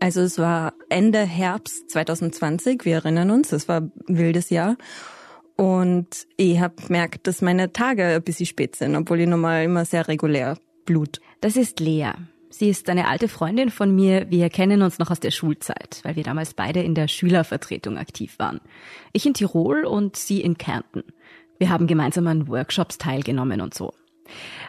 Also 0.00 0.22
es 0.22 0.38
war 0.38 0.72
Ende 0.88 1.20
Herbst 1.20 1.90
2020, 1.90 2.86
wir 2.86 2.96
erinnern 2.96 3.30
uns, 3.30 3.52
es 3.52 3.68
war 3.68 3.82
ein 3.82 3.92
wildes 4.08 4.48
Jahr. 4.48 4.76
Und 5.56 6.26
ich 6.38 6.58
habe 6.58 6.82
gemerkt, 6.82 7.26
dass 7.26 7.42
meine 7.42 7.70
Tage 7.70 8.06
ein 8.06 8.22
bisschen 8.22 8.46
spät 8.46 8.76
sind, 8.76 8.96
obwohl 8.96 9.20
ich 9.20 9.28
normal 9.28 9.64
immer 9.64 9.84
sehr 9.84 10.08
regulär 10.08 10.56
blut. 10.86 11.20
Das 11.42 11.54
ist 11.56 11.80
Lea. 11.80 12.12
Sie 12.48 12.70
ist 12.70 12.88
eine 12.88 13.08
alte 13.08 13.28
Freundin 13.28 13.70
von 13.70 13.94
mir. 13.94 14.30
Wir 14.30 14.48
kennen 14.48 14.80
uns 14.80 14.98
noch 14.98 15.10
aus 15.10 15.20
der 15.20 15.30
Schulzeit, 15.30 16.00
weil 16.02 16.16
wir 16.16 16.24
damals 16.24 16.54
beide 16.54 16.82
in 16.82 16.94
der 16.94 17.06
Schülervertretung 17.06 17.98
aktiv 17.98 18.38
waren. 18.38 18.60
Ich 19.12 19.26
in 19.26 19.34
Tirol 19.34 19.84
und 19.84 20.16
sie 20.16 20.40
in 20.40 20.56
Kärnten. 20.56 21.04
Wir 21.58 21.68
haben 21.68 21.86
gemeinsam 21.86 22.26
an 22.26 22.48
Workshops 22.48 22.96
teilgenommen 22.96 23.60
und 23.60 23.74
so. 23.74 23.92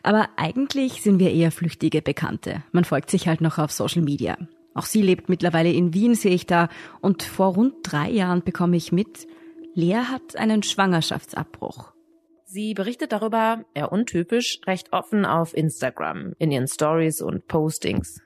Aber 0.04 0.28
eigentlich 0.36 1.02
sind 1.02 1.20
wir 1.20 1.32
eher 1.32 1.52
flüchtige 1.52 2.02
Bekannte. 2.02 2.64
Man 2.74 2.84
folgt 2.84 3.10
sich 3.10 3.30
halt 3.30 3.40
noch 3.40 3.60
auf 3.60 3.72
Social 3.72 4.02
Media. 4.02 4.38
Auch 4.74 4.86
sie 4.86 5.02
lebt 5.02 5.30
mittlerweile 5.30 5.72
in 5.72 5.94
Wien, 5.94 6.16
sehe 6.16 6.34
ich 6.34 6.46
da. 6.46 6.70
Und 7.02 7.24
vor 7.24 7.56
rund 7.56 7.76
drei 7.84 8.10
Jahren 8.10 8.44
bekomme 8.44 8.78
ich 8.78 8.92
mit, 8.92 9.28
Lea 9.74 10.04
hat 10.10 10.36
einen 10.36 10.64
Schwangerschaftsabbruch. 10.64 11.94
Sie 12.46 12.74
berichtet 12.74 13.14
darüber, 13.14 13.64
eher 13.74 13.92
untypisch, 13.92 14.60
recht 14.68 14.92
offen 14.92 15.26
auf 15.26 15.56
Instagram, 15.56 16.34
in 16.38 16.52
ihren 16.52 16.68
Stories 16.68 17.22
und 17.22 17.48
Postings. 17.48 18.22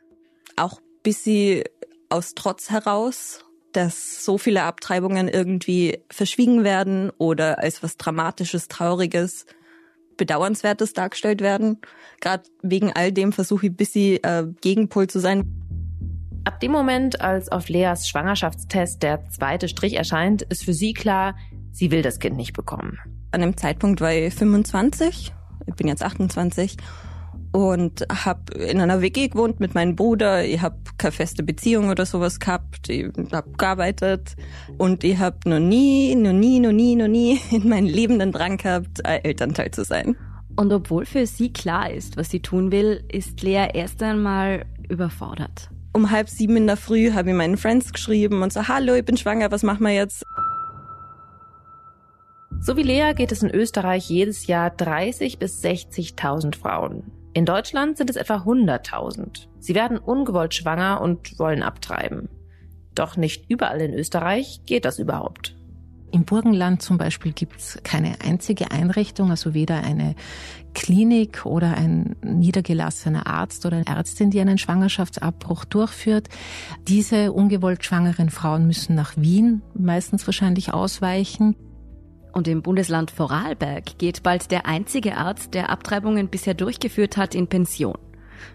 Auch 0.55 0.81
bis 1.03 1.23
sie 1.23 1.63
aus 2.09 2.33
Trotz 2.33 2.71
heraus, 2.71 3.45
dass 3.71 4.25
so 4.25 4.37
viele 4.37 4.63
Abtreibungen 4.63 5.27
irgendwie 5.27 5.99
verschwiegen 6.09 6.63
werden 6.63 7.11
oder 7.17 7.59
als 7.59 7.83
was 7.83 7.97
Dramatisches, 7.97 8.67
Trauriges, 8.67 9.45
Bedauernswertes 10.17 10.93
dargestellt 10.93 11.41
werden. 11.41 11.79
Gerade 12.21 12.43
wegen 12.61 12.93
all 12.93 13.11
dem 13.11 13.33
versuche 13.33 13.67
ich 13.67 13.71
ein 13.73 13.75
bisschen 13.75 14.23
äh, 14.23 14.45
Gegenpol 14.61 15.07
zu 15.07 15.19
sein. 15.19 15.64
Ab 16.45 16.59
dem 16.59 16.71
Moment, 16.71 17.21
als 17.21 17.51
auf 17.51 17.69
Leas 17.69 18.07
Schwangerschaftstest 18.07 19.01
der 19.01 19.27
zweite 19.29 19.67
Strich 19.67 19.95
erscheint, 19.95 20.43
ist 20.43 20.63
für 20.63 20.73
sie 20.73 20.93
klar, 20.93 21.35
sie 21.71 21.89
will 21.89 22.03
das 22.03 22.19
Kind 22.19 22.37
nicht 22.37 22.53
bekommen. 22.53 22.99
An 23.31 23.41
dem 23.41 23.57
Zeitpunkt 23.57 23.99
war 23.99 24.13
ich 24.13 24.31
25, 24.35 25.33
ich 25.65 25.73
bin 25.73 25.87
jetzt 25.87 26.03
28 26.03 26.77
und 27.51 28.05
habe 28.23 28.53
in 28.59 28.79
einer 28.79 29.01
WG 29.01 29.29
gewohnt 29.29 29.59
mit 29.59 29.73
meinem 29.73 29.95
Bruder. 29.95 30.45
Ich 30.45 30.61
habe 30.61 30.77
keine 30.99 31.13
feste 31.13 31.41
Beziehung 31.41 31.89
oder 31.89 32.05
sowas 32.05 32.39
gehabt. 32.39 32.89
Ich 32.89 33.07
habe 33.31 33.51
gearbeitet 33.57 34.35
und 34.77 35.03
ich 35.03 35.17
habe 35.17 35.37
noch 35.49 35.59
nie, 35.59 36.13
noch 36.13 36.31
nie, 36.31 36.59
noch 36.59 36.73
nie, 36.73 36.95
noch 36.95 37.07
nie 37.07 37.39
in 37.49 37.67
meinem 37.67 37.87
Leben 37.87 38.19
den 38.19 38.31
Drang 38.31 38.57
gehabt, 38.57 39.01
Elternteil 39.03 39.71
zu 39.71 39.83
sein. 39.83 40.15
Und 40.55 40.71
obwohl 40.71 41.05
für 41.05 41.25
sie 41.25 41.51
klar 41.51 41.89
ist, 41.89 42.17
was 42.17 42.29
sie 42.29 42.41
tun 42.41 42.71
will, 42.71 43.03
ist 43.11 43.41
Lea 43.41 43.67
erst 43.73 44.03
einmal 44.03 44.65
überfordert 44.87 45.71
um 45.95 46.11
halb 46.11 46.27
sieben 46.29 46.57
in 46.57 46.67
der 46.67 46.75
Früh 46.75 47.13
habe 47.13 47.29
ich 47.29 47.35
meinen 47.35 47.55
Friends 47.55 47.93
geschrieben 47.93 48.43
und 48.43 48.51
so, 48.51 48.67
hallo, 48.67 48.93
ich 48.95 49.05
bin 49.05 49.15
schwanger, 49.15 49.49
was 49.49 49.63
machen 49.63 49.85
wir 49.85 49.93
jetzt? 49.93 50.23
So 52.59 52.75
wie 52.75 52.83
Lea 52.83 53.13
geht 53.15 53.31
es 53.31 53.43
in 53.43 53.49
Österreich 53.49 54.09
jedes 54.09 54.45
Jahr 54.45 54.71
30 54.71 55.39
bis 55.39 55.63
60.000 55.63 56.57
Frauen. 56.57 57.11
In 57.33 57.45
Deutschland 57.45 57.97
sind 57.97 58.09
es 58.09 58.17
etwa 58.17 58.37
100.000. 58.37 59.47
Sie 59.59 59.73
werden 59.73 59.97
ungewollt 59.97 60.53
schwanger 60.53 60.99
und 60.99 61.39
wollen 61.39 61.63
abtreiben. 61.63 62.27
Doch 62.93 63.15
nicht 63.15 63.49
überall 63.49 63.79
in 63.79 63.93
Österreich 63.93 64.61
geht 64.65 64.83
das 64.83 64.99
überhaupt. 64.99 65.55
Im 66.11 66.25
Burgenland 66.25 66.81
zum 66.81 66.97
Beispiel 66.97 67.31
gibt 67.31 67.57
es 67.57 67.79
keine 67.83 68.15
einzige 68.21 68.71
Einrichtung, 68.71 69.31
also 69.31 69.53
weder 69.53 69.81
eine 69.83 70.15
Klinik 70.75 71.45
oder 71.45 71.75
ein 71.75 72.15
niedergelassener 72.21 73.25
Arzt 73.25 73.65
oder 73.65 73.81
Ärztin, 73.87 74.29
die 74.29 74.39
einen 74.39 74.59
Schwangerschaftsabbruch 74.59 75.65
durchführt. 75.65 76.29
Diese 76.87 77.31
ungewollt 77.31 77.83
schwangeren 77.83 78.29
Frauen 78.29 78.67
müssen 78.67 78.93
nach 78.93 79.17
Wien 79.17 79.63
meistens 79.73 80.27
wahrscheinlich 80.27 80.73
ausweichen. 80.73 81.55
Und 82.33 82.47
im 82.47 82.61
Bundesland 82.61 83.09
Vorarlberg 83.09 83.97
geht 83.97 84.21
bald 84.21 84.51
der 84.51 84.67
einzige 84.67 85.17
Arzt, 85.17 85.53
der 85.53 85.69
Abtreibungen 85.69 86.27
bisher 86.27 86.53
durchgeführt 86.53 87.17
hat, 87.17 87.33
in 87.33 87.47
Pension. 87.47 87.97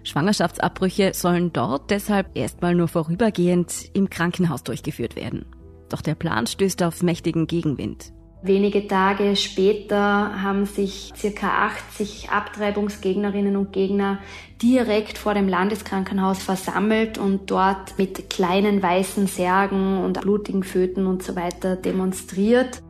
Schwangerschaftsabbrüche 0.05 1.13
sollen 1.15 1.53
dort 1.53 1.91
deshalb 1.91 2.37
erstmal 2.37 2.75
nur 2.75 2.89
vorübergehend 2.89 3.91
im 3.95 4.11
Krankenhaus 4.11 4.63
durchgeführt 4.63 5.17
werden. 5.17 5.47
Doch 5.89 6.03
der 6.03 6.15
Plan 6.15 6.47
stößt 6.47 6.83
auf 6.83 7.03
mächtigen 7.03 7.47
Gegenwind. 7.47 8.13
Wenige 8.43 8.87
Tage 8.87 9.37
später 9.37 10.43
haben 10.43 10.65
sich 10.65 11.13
circa 11.15 11.67
80 11.67 12.31
Abtreibungsgegnerinnen 12.31 13.55
und 13.55 13.71
Gegner 13.73 14.19
direkt 14.63 15.19
vor 15.19 15.35
dem 15.35 15.47
Landeskrankenhaus 15.47 16.43
versammelt 16.43 17.19
und 17.19 17.51
dort 17.51 17.99
mit 17.99 18.31
kleinen 18.31 18.83
weißen 18.83 19.27
Särgen 19.27 20.03
und 20.03 20.23
blutigen 20.23 20.63
Föten 20.63 21.07
und 21.07 21.23
so 21.23 21.37
weiter 21.37 21.77
demonstriert. 21.77 22.83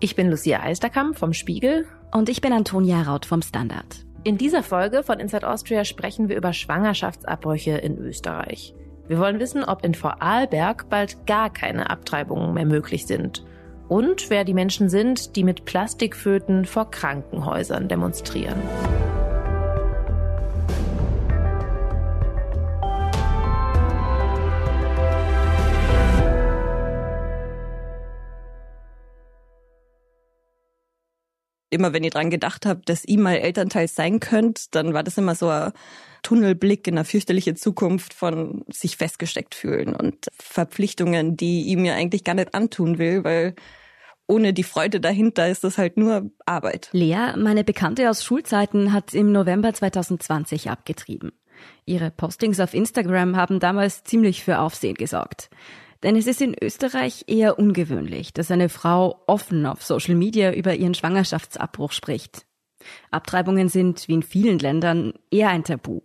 Ich 0.00 0.14
bin 0.14 0.28
Lucia 0.28 0.60
Eisterkamp 0.60 1.18
vom 1.18 1.32
Spiegel. 1.32 1.86
Und 2.14 2.28
ich 2.28 2.42
bin 2.42 2.52
Antonia 2.52 3.00
Raut 3.00 3.24
vom 3.24 3.40
Standard. 3.40 4.04
In 4.24 4.36
dieser 4.36 4.62
Folge 4.62 5.02
von 5.02 5.18
Inside 5.18 5.48
Austria 5.48 5.86
sprechen 5.86 6.28
wir 6.28 6.36
über 6.36 6.52
Schwangerschaftsabbrüche 6.52 7.78
in 7.78 7.96
Österreich. 7.96 8.74
Wir 9.08 9.18
wollen 9.18 9.40
wissen, 9.40 9.64
ob 9.64 9.84
in 9.84 9.94
Vorarlberg 9.94 10.90
bald 10.90 11.26
gar 11.26 11.50
keine 11.50 11.88
Abtreibungen 11.88 12.52
mehr 12.52 12.66
möglich 12.66 13.06
sind. 13.06 13.42
Und 13.92 14.30
wer 14.30 14.44
die 14.46 14.54
Menschen 14.54 14.88
sind, 14.88 15.36
die 15.36 15.44
mit 15.44 15.66
Plastikföten 15.66 16.64
vor 16.64 16.90
Krankenhäusern 16.90 17.88
demonstrieren. 17.88 18.58
immer 31.68 31.94
wenn 31.94 32.04
ich 32.04 32.10
dran 32.10 32.28
gedacht 32.28 32.66
habe, 32.66 32.82
dass 32.84 33.02
ich 33.06 33.16
mal 33.16 33.34
Elternteil 33.34 33.88
sein 33.88 34.20
könnte, 34.20 34.64
dann 34.72 34.92
war 34.92 35.02
das 35.02 35.16
immer 35.16 35.34
so 35.34 35.48
ein 35.48 35.72
Tunnelblick 36.22 36.86
in 36.86 36.96
eine 36.96 37.06
fürchterliche 37.06 37.54
Zukunft 37.54 38.12
von 38.12 38.62
sich 38.68 38.98
festgesteckt 38.98 39.54
fühlen 39.54 39.96
und 39.96 40.28
Verpflichtungen, 40.38 41.36
die 41.36 41.70
ich 41.70 41.76
mir 41.76 41.94
eigentlich 41.94 42.24
gar 42.24 42.34
nicht 42.34 42.54
antun 42.54 42.98
will, 42.98 43.24
weil 43.24 43.54
ohne 44.32 44.54
die 44.54 44.62
Freude 44.64 45.00
dahinter 45.00 45.48
ist 45.48 45.62
das 45.62 45.78
halt 45.78 45.96
nur 45.96 46.30
Arbeit. 46.46 46.88
Lea, 46.92 47.34
meine 47.36 47.64
Bekannte 47.64 48.08
aus 48.08 48.24
Schulzeiten, 48.24 48.92
hat 48.92 49.12
im 49.12 49.30
November 49.30 49.74
2020 49.74 50.70
abgetrieben. 50.70 51.32
Ihre 51.84 52.10
Postings 52.10 52.58
auf 52.58 52.74
Instagram 52.74 53.36
haben 53.36 53.60
damals 53.60 54.04
ziemlich 54.04 54.42
für 54.42 54.58
Aufsehen 54.58 54.94
gesorgt. 54.94 55.50
Denn 56.02 56.16
es 56.16 56.26
ist 56.26 56.40
in 56.40 56.56
Österreich 56.60 57.24
eher 57.28 57.58
ungewöhnlich, 57.58 58.32
dass 58.32 58.50
eine 58.50 58.68
Frau 58.68 59.22
offen 59.26 59.66
auf 59.66 59.84
Social 59.84 60.16
Media 60.16 60.52
über 60.52 60.74
ihren 60.74 60.94
Schwangerschaftsabbruch 60.94 61.92
spricht. 61.92 62.46
Abtreibungen 63.10 63.68
sind, 63.68 64.08
wie 64.08 64.14
in 64.14 64.22
vielen 64.22 64.58
Ländern, 64.58 65.12
eher 65.30 65.50
ein 65.50 65.62
Tabu. 65.62 66.00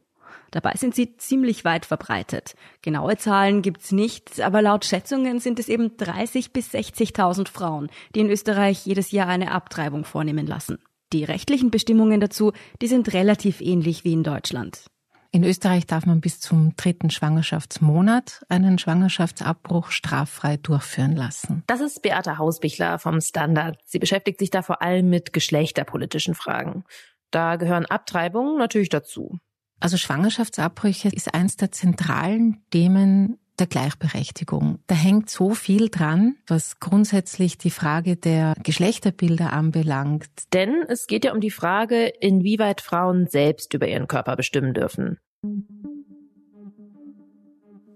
Dabei 0.52 0.74
sind 0.76 0.96
sie 0.96 1.18
ziemlich 1.18 1.66
weit 1.66 1.86
verbreitet. 1.86 2.56
Genaue 2.82 3.18
Zahlen 3.18 3.62
gibt's 3.62 3.92
nicht, 3.92 4.40
aber 4.42 4.62
laut 4.62 4.86
Schätzungen 4.86 5.40
sind 5.40 5.60
es 5.60 5.70
eben 5.70 5.98
30 5.98 6.54
bis 6.54 6.74
60.000 6.74 7.50
Frauen, 7.50 7.90
die 8.16 8.22
in 8.22 8.30
Österreich 8.30 8.86
jedes 8.86 9.12
Jahr 9.12 9.28
eine 9.28 9.52
Abtreibung 9.52 10.06
vornehmen 10.06 10.48
lassen. 10.48 10.80
Die 11.14 11.24
rechtlichen 11.24 11.72
Bestimmungen 11.72 12.20
dazu, 12.20 12.52
die 12.82 12.88
sind 12.88 13.14
relativ 13.14 13.62
ähnlich 13.62 14.04
wie 14.04 14.14
in 14.14 14.24
Deutschland. 14.24 14.86
In 15.32 15.44
Österreich 15.44 15.86
darf 15.86 16.06
man 16.06 16.22
bis 16.22 16.40
zum 16.40 16.76
dritten 16.78 17.10
Schwangerschaftsmonat 17.10 18.46
einen 18.50 18.80
Schwangerschaftsabbruch 18.80 19.92
straffrei 19.92 20.58
durchführen 20.58 21.16
lassen. 21.16 21.64
Das 21.68 21.82
ist 21.82 22.02
Beate 22.02 22.38
Hausbichler 22.38 22.98
vom 22.98 23.20
Standard. 23.22 23.78
Sie 23.86 24.00
beschäftigt 24.00 24.40
sich 24.40 24.50
da 24.50 24.62
vor 24.62 24.82
allem 24.82 25.10
mit 25.10 25.34
geschlechterpolitischen 25.34 26.34
Fragen. 26.34 26.86
Da 27.30 27.58
gehören 27.58 27.86
Abtreibungen 27.86 28.58
natürlich 28.58 28.90
dazu. 28.90 29.38
Also 29.80 29.98
Schwangerschaftsabbrüche 29.98 31.10
ist 31.10 31.34
eins 31.34 31.56
der 31.56 31.72
zentralen 31.72 32.62
Themen 32.72 33.38
der 33.60 33.68
Gleichberechtigung. 33.68 34.80
Da 34.88 34.96
hängt 34.96 35.30
so 35.30 35.54
viel 35.54 35.90
dran, 35.90 36.36
was 36.48 36.80
grundsätzlich 36.80 37.58
die 37.58 37.72
Frage 37.72 38.16
der 38.16 38.54
Geschlechterbilder 38.64 39.54
anbelangt. 39.54 40.28
Denn 40.54 40.84
es 40.88 41.08
geht 41.08 41.26
ja 41.26 41.34
um 41.34 41.42
die 41.42 41.52
Frage, 41.52 42.08
inwieweit 42.20 42.82
Frauen 42.82 43.28
selbst 43.28 43.74
über 43.74 43.88
ihren 43.88 44.08
Körper 44.08 44.36
bestimmen 44.36 44.74
dürfen. 44.74 45.18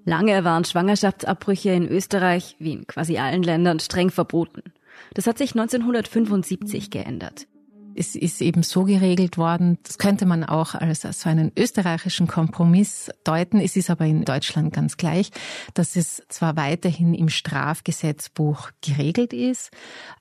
Lange 0.04 0.44
waren 0.44 0.66
Schwangerschaftsabbrüche 0.66 1.72
in 1.72 1.88
Österreich, 1.88 2.56
wie 2.58 2.74
in 2.74 2.88
quasi 2.88 3.18
allen 3.18 3.44
Ländern, 3.44 3.80
streng 3.80 4.10
verboten. 4.10 4.64
Das 5.14 5.28
hat 5.28 5.38
sich 5.38 5.52
1975 5.52 6.90
geändert. 6.90 7.48
Es 7.96 8.16
ist 8.16 8.42
eben 8.42 8.64
so 8.64 8.84
geregelt 8.84 9.38
worden, 9.38 9.78
das 9.84 9.98
könnte 9.98 10.26
man 10.26 10.44
auch 10.44 10.76
als, 10.76 11.06
als 11.06 11.22
so 11.22 11.30
einen 11.30 11.52
österreichischen 11.58 12.28
Kompromiss 12.28 13.10
deuten. 13.24 13.60
Es 13.60 13.76
ist 13.76 13.90
aber 13.90 14.06
in 14.06 14.24
Deutschland 14.24 14.74
ganz 14.74 14.98
gleich, 14.98 15.32
dass 15.74 15.96
es 15.96 16.24
zwar 16.30 16.56
weiterhin 16.56 17.14
im 17.14 17.30
Strafgesetzbuch 17.30 18.72
geregelt 18.82 19.34
ist, 19.34 19.72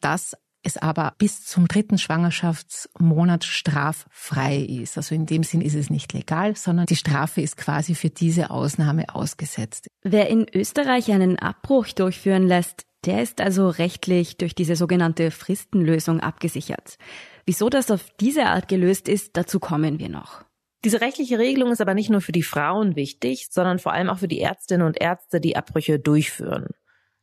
dass 0.00 0.37
es 0.62 0.76
aber 0.76 1.14
bis 1.19 1.46
zum 1.46 1.69
dritten 1.69 1.99
Schwangerschaftsmonat 1.99 3.44
straffrei 3.44 4.58
ist. 4.58 4.96
Also 4.96 5.14
in 5.14 5.26
dem 5.26 5.43
Sinn 5.43 5.62
ist 5.62 5.75
es 5.75 5.90
nicht 5.90 6.12
legal, 6.12 6.56
sondern 6.56 6.87
die 6.87 6.96
Strafe 6.96 7.40
ist 7.40 7.56
quasi 7.56 7.94
für 7.94 8.11
diese 8.11 8.50
Ausnahme 8.50 9.14
ausgesetzt. 9.14 9.88
Wer 10.02 10.28
in 10.28 10.46
Österreich 10.52 11.11
einen 11.11 11.38
Abbruch 11.38 11.88
durchführen 11.88 12.46
lässt, 12.46 12.84
der 13.06 13.22
ist 13.22 13.40
also 13.40 13.70
rechtlich 13.70 14.37
durch 14.37 14.55
diese 14.55 14.76
sogenannte 14.76 15.31
Fristenlösung 15.31 16.20
abgesichert. 16.20 16.99
Wieso 17.47 17.69
das 17.69 17.91
auf 17.91 18.11
diese 18.21 18.47
Art 18.47 18.69
gelöst 18.69 19.09
ist, 19.09 19.37
dazu 19.37 19.61
kommen 19.61 19.99
wir 19.99 20.09
noch. 20.09 20.45
Diese 20.85 21.01
rechtliche 21.01 21.39
Regelung 21.39 21.73
ist 21.73 21.81
aber 21.81 21.95
nicht 21.95 22.09
nur 22.09 22.23
für 22.23 22.33
die 22.33 22.43
Frauen 22.43 22.97
wichtig, 22.97 23.49
sondern 23.51 23.79
vor 23.79 23.93
allem 23.93 24.09
auch 24.09 24.19
für 24.19 24.29
die 24.29 24.41
Ärztinnen 24.41 24.87
und 24.87 25.01
Ärzte, 25.01 25.41
die 25.41 25.57
Abbrüche 25.57 25.99
durchführen. 25.99 26.69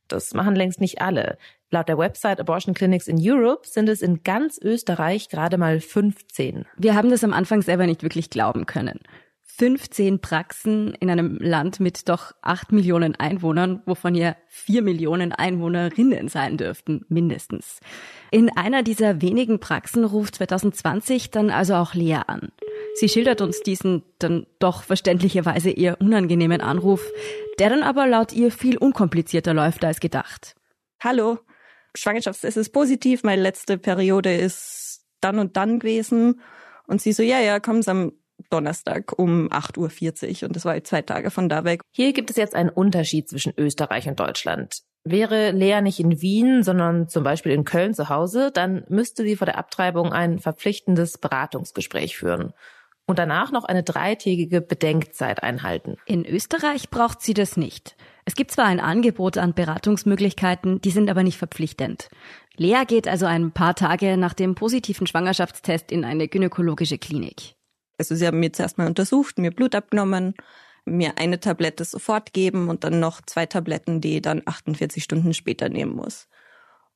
Das 0.08 0.34
machen 0.34 0.56
längst 0.56 0.80
nicht 0.80 1.02
alle. 1.02 1.38
Laut 1.70 1.90
der 1.90 1.98
Website 1.98 2.40
Abortion 2.40 2.74
Clinics 2.74 3.08
in 3.08 3.18
Europe 3.20 3.68
sind 3.68 3.90
es 3.90 4.02
in 4.02 4.24
ganz 4.24 4.58
Österreich 4.62 5.28
gerade 5.28 5.58
mal 5.58 5.82
15. 5.82 6.66
Wir 6.78 6.96
haben 6.96 7.10
das 7.10 7.24
am 7.24 7.34
Anfang 7.34 7.62
selber 7.62 7.88
nicht 7.88 8.04
wirklich 8.04 8.30
glauben 8.30 8.66
können. 8.66 9.00
15 9.58 10.20
Praxen 10.20 10.94
in 11.00 11.10
einem 11.10 11.38
Land 11.38 11.80
mit 11.80 12.10
doch 12.10 12.34
8 12.44 12.72
Millionen 12.72 13.16
Einwohnern, 13.16 13.82
wovon 13.88 14.14
ja 14.14 14.36
4 14.50 14.84
Millionen 14.84 15.32
Einwohnerinnen 15.32 16.28
sein 16.28 16.58
dürften, 16.58 17.06
mindestens. 17.10 17.80
In 18.30 18.56
einer 18.56 18.84
dieser 18.84 19.20
wenigen 19.20 19.60
Praxen 19.60 20.04
ruft 20.06 20.36
2020 20.36 21.32
dann 21.32 21.50
also 21.50 21.74
auch 21.74 21.96
Lea 21.96 22.20
an. 22.28 22.52
Sie 22.94 23.10
schildert 23.10 23.42
uns 23.42 23.62
diesen 23.62 24.04
dann 24.20 24.46
doch 24.60 24.84
verständlicherweise 24.84 25.72
eher 25.72 26.00
unangenehmen 26.00 26.62
Anruf, 26.62 27.12
der 27.58 27.72
dann 27.72 27.82
aber 27.82 28.06
laut 28.06 28.34
ihr 28.34 28.52
viel 28.52 28.78
unkomplizierter 28.78 29.56
läuft 29.56 29.84
als 29.84 30.00
gedacht. 30.00 30.56
Hallo, 31.00 31.40
Schwangerschaftstest 31.96 32.58
ist 32.58 32.70
positiv, 32.70 33.24
meine 33.24 33.42
letzte 33.42 33.80
Periode 33.80 34.36
ist 34.36 35.04
dann 35.20 35.40
und 35.40 35.58
dann 35.58 35.80
gewesen. 35.80 36.42
Und 36.86 37.02
sie 37.02 37.12
so, 37.12 37.24
ja, 37.24 37.40
ja, 37.40 37.60
kommen 37.60 37.82
Sie 37.82 37.90
am 37.90 38.12
Donnerstag 38.50 39.18
um 39.18 39.50
8.40 39.50 40.42
Uhr 40.42 40.48
und 40.48 40.56
das 40.56 40.66
war 40.66 40.82
zwei 40.84 41.02
Tage 41.02 41.32
von 41.32 41.50
da 41.50 41.64
weg. 41.64 41.82
Hier 41.92 42.14
gibt 42.14 42.30
es 42.30 42.36
jetzt 42.36 42.56
einen 42.56 42.70
Unterschied 42.70 43.30
zwischen 43.30 43.54
Österreich 43.58 44.08
und 44.08 44.20
Deutschland. 44.20 44.82
Wäre 45.04 45.52
Lea 45.52 45.82
nicht 45.82 46.00
in 46.00 46.22
Wien, 46.22 46.64
sondern 46.64 47.08
zum 47.08 47.24
Beispiel 47.24 47.54
in 47.54 47.64
Köln 47.64 47.94
zu 47.94 48.10
Hause, 48.10 48.52
dann 48.54 48.84
müsste 48.90 49.24
sie 49.24 49.36
vor 49.36 49.46
der 49.46 49.58
Abtreibung 49.58 50.12
ein 50.12 50.40
verpflichtendes 50.40 51.18
Beratungsgespräch 51.18 52.18
führen 52.18 52.54
und 53.08 53.20
danach 53.20 53.52
noch 53.52 53.64
eine 53.64 53.84
dreitägige 53.84 54.62
Bedenkzeit 54.62 55.42
einhalten. 55.42 55.96
In 56.06 56.26
Österreich 56.26 56.90
braucht 56.90 57.22
sie 57.22 57.34
das 57.34 57.58
nicht. 57.58 57.96
Es 58.26 58.36
gibt 58.36 58.52
zwar 58.52 58.66
ein 58.66 58.82
Angebot 58.82 59.38
an 59.38 59.54
Beratungsmöglichkeiten, 59.54 60.82
die 60.82 60.92
sind 60.92 61.10
aber 61.10 61.24
nicht 61.24 61.38
verpflichtend. 61.38 62.10
Lea 62.58 62.84
geht 62.86 63.08
also 63.08 63.26
ein 63.26 63.52
paar 63.54 63.76
Tage 63.76 64.18
nach 64.18 64.34
dem 64.34 64.56
positiven 64.56 65.08
Schwangerschaftstest 65.08 65.92
in 65.92 66.04
eine 66.04 66.28
gynäkologische 66.28 66.98
Klinik. 66.98 67.57
Also 67.98 68.16
sie 68.16 68.28
haben 68.28 68.40
mir 68.40 68.54
zuerst 68.54 68.78
mal 68.78 68.88
untersucht, 68.88 69.40
mir 69.40 69.52
Blut 69.52 69.76
abgenommen, 69.76 70.36
mir 70.86 71.18
eine 71.18 71.40
Tablette 71.40 71.84
sofort 71.84 72.34
geben 72.34 72.70
und 72.70 72.84
dann 72.84 73.00
noch 73.00 73.22
zwei 73.22 73.46
Tabletten, 73.46 74.02
die 74.02 74.18
ich 74.18 74.22
dann 74.22 74.42
48 74.46 75.04
Stunden 75.04 75.34
später 75.34 75.70
nehmen 75.70 75.96
muss. 75.96 76.28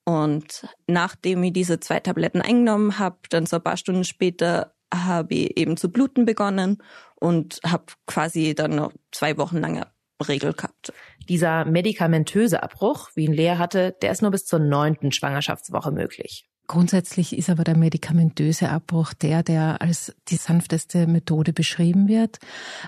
Und 0.03 0.67
nachdem 0.87 1.43
ich 1.43 1.53
diese 1.53 1.79
zwei 1.79 1.99
Tabletten 1.99 2.41
eingenommen 2.41 2.97
habe, 2.97 3.17
dann 3.29 3.45
so 3.45 3.57
ein 3.57 3.63
paar 3.63 3.77
Stunden 3.77 4.03
später 4.03 4.73
habe 4.93 5.33
ich 5.35 5.57
eben 5.57 5.77
zu 5.77 5.91
bluten 5.91 6.25
begonnen 6.25 6.81
und 7.15 7.59
habe 7.65 7.85
quasi 8.07 8.55
dann 8.55 8.75
noch 8.75 8.91
zwei 9.11 9.37
Wochen 9.37 9.57
lange 9.57 9.87
Regel 10.27 10.53
gehabt. 10.53 10.93
Dieser 11.29 11.65
medikamentöse 11.65 12.61
Abbruch, 12.61 13.09
wie 13.15 13.25
ihn 13.25 13.33
Lea 13.33 13.55
hatte, 13.57 13.95
der 14.01 14.11
ist 14.11 14.21
nur 14.21 14.31
bis 14.31 14.45
zur 14.45 14.59
neunten 14.59 15.11
Schwangerschaftswoche 15.11 15.91
möglich. 15.91 16.50
Grundsätzlich 16.71 17.37
ist 17.37 17.49
aber 17.49 17.65
der 17.65 17.75
medikamentöse 17.75 18.69
Abbruch 18.69 19.13
der, 19.13 19.43
der 19.43 19.81
als 19.81 20.15
die 20.29 20.37
sanfteste 20.37 21.05
Methode 21.05 21.51
beschrieben 21.51 22.07
wird. 22.07 22.39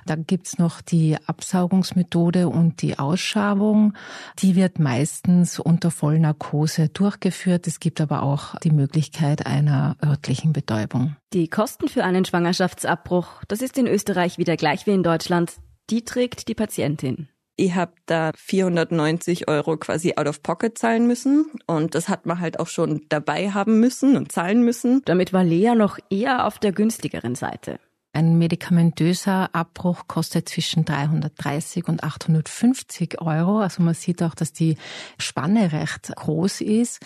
Da 0.06 0.16
gibt's 0.16 0.58
noch 0.58 0.80
die 0.80 1.18
Absaugungsmethode 1.26 2.48
und 2.48 2.82
die 2.82 2.98
Ausschabung. 2.98 3.94
Die 4.40 4.56
wird 4.56 4.80
meistens 4.80 5.60
unter 5.60 5.92
Vollnarkose 5.92 6.88
durchgeführt. 6.88 7.68
Es 7.68 7.82
gibt 7.82 8.00
aber 8.00 8.24
auch 8.24 8.58
die 8.60 8.72
Möglichkeit 8.72 9.46
einer 9.46 9.98
örtlichen 10.02 10.54
Betäubung. 10.54 11.18
Die 11.34 11.50
Kosten 11.50 11.90
für 11.90 12.06
einen 12.06 12.24
Schwangerschaftsabbruch, 12.24 13.44
das 13.50 13.62
ist 13.62 13.78
in 13.78 13.88
Österreich 13.88 14.38
wieder 14.38 14.56
gleich 14.56 14.88
wie 14.88 14.92
in 14.92 15.04
Deutschland, 15.04 15.52
die 15.90 16.06
trägt 16.06 16.48
die 16.48 16.56
Patientin 16.56 17.28
ich 17.56 17.76
habe 17.76 17.94
da 18.06 18.32
490 18.36 19.48
Euro 19.48 19.78
quasi 19.78 20.14
out 20.16 20.28
of 20.28 20.42
pocket 20.42 20.78
zahlen 20.78 21.08
müssen 21.08 21.46
und 21.68 21.96
das 21.96 22.10
hat 22.10 22.26
man 22.26 22.40
halt 22.40 22.60
auch 22.60 22.68
schon 22.68 23.06
dabei 23.10 23.52
haben 23.52 23.80
müssen 23.80 24.18
und 24.18 24.32
zahlen 24.32 24.64
müssen. 24.64 25.02
Damit 25.06 25.34
war 25.34 25.44
Lea 25.44 25.76
noch 25.76 26.00
eher 26.10 26.48
auf 26.48 26.60
der 26.60 26.72
günstigeren 26.72 27.36
Seite. 27.36 27.80
Ein 28.16 28.38
medikamentöser 28.38 29.50
Abbruch 29.54 30.08
kostet 30.08 30.48
zwischen 30.48 30.86
330 30.86 31.88
und 31.88 32.04
850 32.04 33.20
Euro. 33.22 33.60
Also 33.60 33.82
man 33.82 33.96
sieht 33.96 34.22
auch, 34.22 34.36
dass 34.36 34.54
die 34.54 34.78
Spanne 35.18 35.72
recht 35.72 36.16
groß 36.16 36.62
ist 36.62 37.00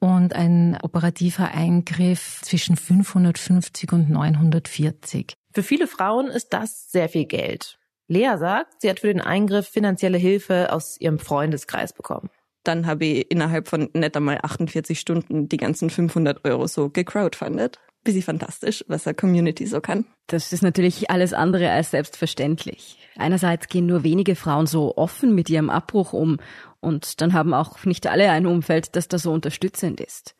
und 0.00 0.32
ein 0.34 0.76
operativer 0.82 1.52
Eingriff 1.52 2.40
zwischen 2.42 2.74
550 2.76 3.92
und 3.92 4.10
940. 4.10 5.34
Für 5.52 5.62
viele 5.62 5.86
Frauen 5.86 6.26
ist 6.26 6.52
das 6.52 6.90
sehr 6.90 7.08
viel 7.08 7.26
Geld. 7.26 7.77
Lea 8.08 8.36
sagt, 8.38 8.80
sie 8.80 8.88
hat 8.88 9.00
für 9.00 9.08
den 9.08 9.20
Eingriff 9.20 9.68
finanzielle 9.68 10.18
Hilfe 10.18 10.72
aus 10.72 10.98
ihrem 10.98 11.18
Freundeskreis 11.18 11.92
bekommen. 11.92 12.30
Dann 12.64 12.86
habe 12.86 13.04
ich 13.04 13.30
innerhalb 13.30 13.68
von 13.68 13.90
nicht 13.92 14.16
einmal 14.16 14.38
48 14.42 14.98
Stunden 14.98 15.48
die 15.48 15.56
ganzen 15.58 15.90
500 15.90 16.44
Euro 16.44 16.66
so 16.66 16.88
gecrowdfundet. 16.88 17.78
Bisschen 18.04 18.22
fantastisch, 18.22 18.84
was 18.88 19.06
eine 19.06 19.14
Community 19.14 19.66
so 19.66 19.80
kann. 19.80 20.06
Das 20.26 20.52
ist 20.52 20.62
natürlich 20.62 21.10
alles 21.10 21.34
andere 21.34 21.70
als 21.70 21.90
selbstverständlich. 21.90 22.98
Einerseits 23.16 23.68
gehen 23.68 23.86
nur 23.86 24.04
wenige 24.04 24.36
Frauen 24.36 24.66
so 24.66 24.96
offen 24.96 25.34
mit 25.34 25.50
ihrem 25.50 25.68
Abbruch 25.68 26.12
um 26.12 26.38
und 26.80 27.20
dann 27.20 27.32
haben 27.32 27.52
auch 27.52 27.84
nicht 27.84 28.06
alle 28.06 28.30
ein 28.30 28.46
Umfeld, 28.46 28.96
das 28.96 29.08
da 29.08 29.18
so 29.18 29.32
unterstützend 29.32 30.00
ist. 30.00 30.34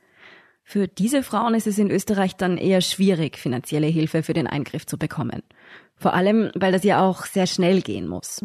Für 0.62 0.86
diese 0.86 1.22
Frauen 1.22 1.54
ist 1.54 1.66
es 1.66 1.78
in 1.78 1.90
Österreich 1.90 2.36
dann 2.36 2.58
eher 2.58 2.82
schwierig, 2.82 3.38
finanzielle 3.38 3.86
Hilfe 3.86 4.22
für 4.22 4.34
den 4.34 4.46
Eingriff 4.46 4.84
zu 4.84 4.98
bekommen. 4.98 5.42
Vor 5.98 6.14
allem, 6.14 6.50
weil 6.54 6.72
das 6.72 6.84
ja 6.84 7.06
auch 7.06 7.26
sehr 7.26 7.46
schnell 7.46 7.82
gehen 7.82 8.06
muss. 8.06 8.40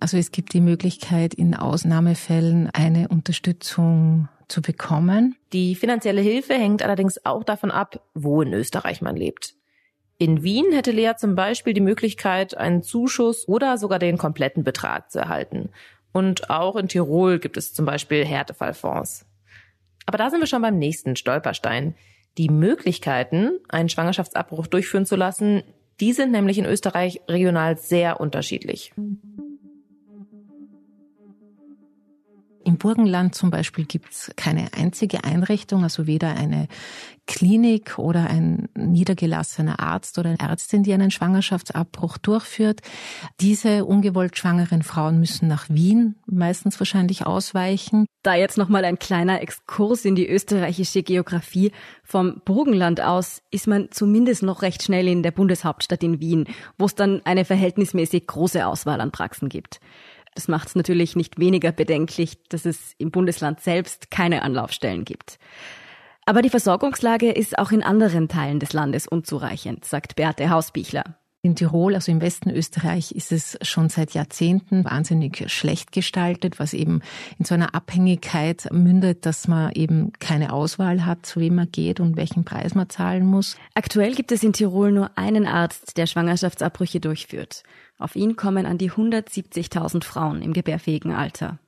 Also 0.00 0.16
es 0.16 0.30
gibt 0.30 0.52
die 0.54 0.60
Möglichkeit, 0.60 1.34
in 1.34 1.54
Ausnahmefällen 1.54 2.70
eine 2.72 3.08
Unterstützung 3.08 4.28
zu 4.46 4.62
bekommen. 4.62 5.36
Die 5.52 5.74
finanzielle 5.74 6.20
Hilfe 6.20 6.54
hängt 6.54 6.82
allerdings 6.82 7.24
auch 7.26 7.44
davon 7.44 7.70
ab, 7.70 8.00
wo 8.14 8.40
in 8.40 8.52
Österreich 8.52 9.02
man 9.02 9.16
lebt. 9.16 9.54
In 10.16 10.42
Wien 10.42 10.72
hätte 10.72 10.90
Lea 10.90 11.12
zum 11.16 11.34
Beispiel 11.34 11.74
die 11.74 11.80
Möglichkeit, 11.80 12.56
einen 12.56 12.82
Zuschuss 12.82 13.46
oder 13.46 13.78
sogar 13.78 13.98
den 13.98 14.18
kompletten 14.18 14.64
Betrag 14.64 15.10
zu 15.10 15.18
erhalten. 15.18 15.70
Und 16.12 16.50
auch 16.50 16.76
in 16.76 16.88
Tirol 16.88 17.38
gibt 17.38 17.56
es 17.56 17.74
zum 17.74 17.84
Beispiel 17.84 18.24
Härtefallfonds. 18.24 19.26
Aber 20.06 20.18
da 20.18 20.30
sind 20.30 20.40
wir 20.40 20.46
schon 20.46 20.62
beim 20.62 20.78
nächsten 20.78 21.16
Stolperstein. 21.16 21.94
Die 22.38 22.48
Möglichkeiten, 22.48 23.58
einen 23.68 23.88
Schwangerschaftsabbruch 23.88 24.68
durchführen 24.68 25.06
zu 25.06 25.16
lassen, 25.16 25.62
die 26.00 26.12
sind 26.12 26.30
nämlich 26.30 26.58
in 26.58 26.64
Österreich 26.64 27.20
regional 27.28 27.76
sehr 27.76 28.20
unterschiedlich. 28.20 28.92
Im 32.68 32.76
Burgenland 32.76 33.34
zum 33.34 33.50
Beispiel 33.50 33.86
gibt 33.86 34.12
es 34.12 34.30
keine 34.36 34.74
einzige 34.76 35.24
Einrichtung, 35.24 35.84
also 35.84 36.06
weder 36.06 36.36
eine 36.36 36.68
Klinik 37.26 37.98
oder 37.98 38.28
ein 38.28 38.68
niedergelassener 38.74 39.80
Arzt 39.80 40.18
oder 40.18 40.28
eine 40.28 40.38
Ärztin, 40.38 40.82
die 40.82 40.92
einen 40.92 41.10
Schwangerschaftsabbruch 41.10 42.18
durchführt. 42.18 42.82
Diese 43.40 43.86
ungewollt 43.86 44.36
schwangeren 44.36 44.82
Frauen 44.82 45.18
müssen 45.18 45.48
nach 45.48 45.70
Wien 45.70 46.16
meistens 46.26 46.78
wahrscheinlich 46.78 47.24
ausweichen. 47.24 48.04
Da 48.22 48.34
jetzt 48.34 48.58
nochmal 48.58 48.84
ein 48.84 48.98
kleiner 48.98 49.40
Exkurs 49.40 50.04
in 50.04 50.14
die 50.14 50.28
österreichische 50.28 51.02
Geografie. 51.02 51.72
Vom 52.04 52.42
Burgenland 52.44 53.00
aus 53.00 53.40
ist 53.50 53.66
man 53.66 53.88
zumindest 53.92 54.42
noch 54.42 54.60
recht 54.60 54.82
schnell 54.82 55.08
in 55.08 55.22
der 55.22 55.30
Bundeshauptstadt 55.30 56.02
in 56.02 56.20
Wien, 56.20 56.46
wo 56.76 56.84
es 56.84 56.94
dann 56.94 57.22
eine 57.24 57.46
verhältnismäßig 57.46 58.26
große 58.26 58.66
Auswahl 58.66 59.00
an 59.00 59.10
Praxen 59.10 59.48
gibt. 59.48 59.80
Das 60.38 60.46
macht 60.46 60.68
es 60.68 60.76
natürlich 60.76 61.16
nicht 61.16 61.40
weniger 61.40 61.72
bedenklich, 61.72 62.38
dass 62.48 62.64
es 62.64 62.94
im 62.96 63.10
Bundesland 63.10 63.58
selbst 63.58 64.12
keine 64.12 64.42
Anlaufstellen 64.42 65.04
gibt. 65.04 65.40
Aber 66.26 66.42
die 66.42 66.48
Versorgungslage 66.48 67.32
ist 67.32 67.58
auch 67.58 67.72
in 67.72 67.82
anderen 67.82 68.28
Teilen 68.28 68.60
des 68.60 68.72
Landes 68.72 69.08
unzureichend, 69.08 69.84
sagt 69.84 70.14
Beate 70.14 70.48
Hausbichler. 70.48 71.17
In 71.40 71.54
Tirol, 71.54 71.94
also 71.94 72.10
im 72.10 72.20
Westen 72.20 72.50
Österreich, 72.50 73.12
ist 73.12 73.30
es 73.30 73.56
schon 73.62 73.88
seit 73.88 74.12
Jahrzehnten 74.12 74.84
wahnsinnig 74.84 75.48
schlecht 75.48 75.92
gestaltet, 75.92 76.58
was 76.58 76.74
eben 76.74 77.00
in 77.38 77.44
so 77.44 77.54
einer 77.54 77.76
Abhängigkeit 77.76 78.68
mündet, 78.72 79.24
dass 79.24 79.46
man 79.46 79.70
eben 79.72 80.12
keine 80.18 80.52
Auswahl 80.52 81.06
hat, 81.06 81.26
zu 81.26 81.38
wem 81.38 81.54
man 81.54 81.70
geht 81.70 82.00
und 82.00 82.16
welchen 82.16 82.44
Preis 82.44 82.74
man 82.74 82.90
zahlen 82.90 83.24
muss. 83.24 83.56
Aktuell 83.74 84.16
gibt 84.16 84.32
es 84.32 84.42
in 84.42 84.52
Tirol 84.52 84.90
nur 84.90 85.16
einen 85.16 85.46
Arzt, 85.46 85.96
der 85.96 86.06
Schwangerschaftsabbrüche 86.06 86.98
durchführt. 86.98 87.62
Auf 87.98 88.16
ihn 88.16 88.34
kommen 88.34 88.66
an 88.66 88.78
die 88.78 88.90
170.000 88.90 90.02
Frauen 90.02 90.42
im 90.42 90.52
gebärfähigen 90.52 91.12
Alter. 91.12 91.60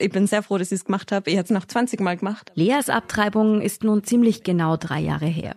Ich 0.00 0.10
bin 0.10 0.26
sehr 0.26 0.42
froh, 0.42 0.58
dass 0.58 0.72
ich 0.72 0.80
es 0.80 0.84
gemacht 0.84 1.12
habe. 1.12 1.30
Ich 1.30 1.36
habe 1.36 1.44
es 1.44 1.50
noch 1.50 1.66
20 1.66 2.00
Mal 2.00 2.16
gemacht. 2.16 2.50
Leas 2.54 2.88
Abtreibung 2.88 3.60
ist 3.60 3.84
nun 3.84 4.02
ziemlich 4.02 4.42
genau 4.42 4.76
drei 4.76 5.00
Jahre 5.00 5.26
her. 5.26 5.56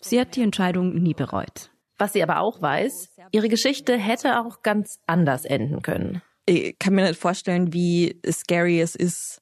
Sie 0.00 0.20
hat 0.20 0.36
die 0.36 0.42
Entscheidung 0.42 0.94
nie 0.94 1.14
bereut. 1.14 1.70
Was 1.98 2.12
sie 2.12 2.22
aber 2.22 2.40
auch 2.40 2.60
weiß, 2.60 3.10
ihre 3.30 3.48
Geschichte 3.48 3.96
hätte 3.96 4.40
auch 4.40 4.62
ganz 4.62 4.98
anders 5.06 5.44
enden 5.44 5.82
können. 5.82 6.22
Ich 6.46 6.78
kann 6.78 6.94
mir 6.94 7.08
nicht 7.08 7.20
vorstellen, 7.20 7.72
wie 7.72 8.20
scary 8.28 8.80
es 8.80 8.96
ist, 8.96 9.40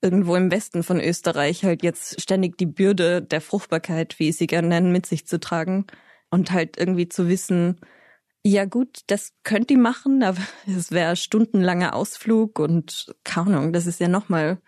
irgendwo 0.00 0.34
im 0.36 0.50
Westen 0.50 0.82
von 0.82 0.98
Österreich 0.98 1.64
halt 1.64 1.82
jetzt 1.82 2.20
ständig 2.20 2.56
die 2.56 2.66
Bürde 2.66 3.22
der 3.22 3.40
Fruchtbarkeit, 3.40 4.18
wie 4.18 4.30
ich 4.30 4.36
sie 4.36 4.46
gerne 4.46 4.68
nennen, 4.68 4.92
mit 4.92 5.06
sich 5.06 5.26
zu 5.26 5.38
tragen 5.38 5.86
und 6.30 6.50
halt 6.50 6.78
irgendwie 6.78 7.08
zu 7.08 7.28
wissen, 7.28 7.80
ja 8.44 8.64
gut, 8.64 9.00
das 9.08 9.32
könnt 9.42 9.70
ihr 9.70 9.78
machen, 9.78 10.22
aber 10.22 10.40
es 10.66 10.90
wäre 10.90 11.16
stundenlanger 11.16 11.94
Ausflug 11.94 12.58
und 12.58 13.14
keine 13.24 13.58
Ahnung, 13.58 13.72
das 13.72 13.86
ist 13.86 14.00
ja 14.00 14.08
nochmal 14.08 14.60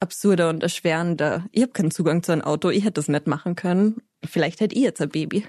absurder 0.00 0.48
und 0.48 0.62
erschwerender. 0.62 1.46
Ich 1.52 1.62
habe 1.62 1.72
keinen 1.72 1.90
Zugang 1.90 2.22
zu 2.22 2.32
einem 2.32 2.42
Auto, 2.42 2.70
ich 2.70 2.84
hätte 2.84 2.94
das 2.94 3.08
nicht 3.08 3.26
machen 3.26 3.54
können. 3.54 4.02
Vielleicht 4.24 4.60
hätte 4.60 4.74
ich 4.74 4.82
jetzt 4.82 5.00
ein 5.00 5.10
Baby. 5.10 5.46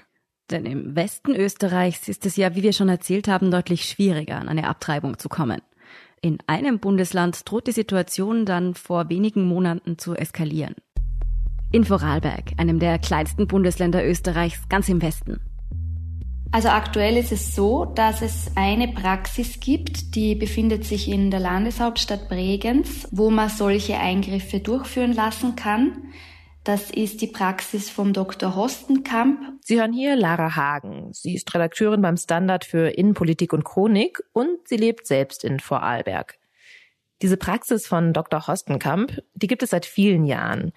Denn 0.50 0.66
im 0.66 0.94
Westen 0.94 1.34
Österreichs 1.34 2.06
ist 2.08 2.26
es 2.26 2.36
ja, 2.36 2.54
wie 2.54 2.62
wir 2.62 2.72
schon 2.72 2.88
erzählt 2.88 3.28
haben, 3.28 3.50
deutlich 3.50 3.86
schwieriger, 3.86 4.36
an 4.36 4.48
eine 4.48 4.68
Abtreibung 4.68 5.18
zu 5.18 5.28
kommen. 5.28 5.62
In 6.20 6.38
einem 6.46 6.78
Bundesland 6.78 7.50
droht 7.50 7.66
die 7.66 7.72
Situation 7.72 8.46
dann 8.46 8.74
vor 8.74 9.08
wenigen 9.08 9.44
Monaten 9.44 9.98
zu 9.98 10.14
eskalieren. 10.14 10.74
In 11.72 11.84
Vorarlberg, 11.84 12.52
einem 12.56 12.78
der 12.78 12.98
kleinsten 12.98 13.48
Bundesländer 13.48 14.06
Österreichs, 14.06 14.68
ganz 14.68 14.88
im 14.88 15.02
Westen. 15.02 15.40
Also 16.54 16.68
aktuell 16.68 17.16
ist 17.16 17.32
es 17.32 17.56
so, 17.56 17.84
dass 17.84 18.22
es 18.22 18.52
eine 18.54 18.86
Praxis 18.86 19.58
gibt, 19.58 20.14
die 20.14 20.36
befindet 20.36 20.84
sich 20.84 21.08
in 21.08 21.32
der 21.32 21.40
Landeshauptstadt 21.40 22.28
Bregenz, 22.28 23.08
wo 23.10 23.28
man 23.28 23.48
solche 23.48 23.98
Eingriffe 23.98 24.60
durchführen 24.60 25.12
lassen 25.12 25.56
kann. 25.56 26.12
Das 26.62 26.92
ist 26.92 27.22
die 27.22 27.26
Praxis 27.26 27.90
vom 27.90 28.12
Dr. 28.12 28.54
Hostenkamp. 28.54 29.40
Sie 29.62 29.80
hören 29.80 29.92
hier 29.92 30.14
Lara 30.14 30.54
Hagen. 30.54 31.12
Sie 31.12 31.34
ist 31.34 31.52
Redakteurin 31.52 32.02
beim 32.02 32.16
Standard 32.16 32.64
für 32.64 32.86
Innenpolitik 32.86 33.52
und 33.52 33.64
Chronik 33.64 34.22
und 34.32 34.68
sie 34.68 34.76
lebt 34.76 35.08
selbst 35.08 35.42
in 35.42 35.58
Vorarlberg. 35.58 36.38
Diese 37.20 37.36
Praxis 37.36 37.88
von 37.88 38.12
Dr. 38.12 38.46
Hostenkamp, 38.46 39.20
die 39.34 39.48
gibt 39.48 39.64
es 39.64 39.70
seit 39.70 39.86
vielen 39.86 40.24
Jahren. 40.24 40.70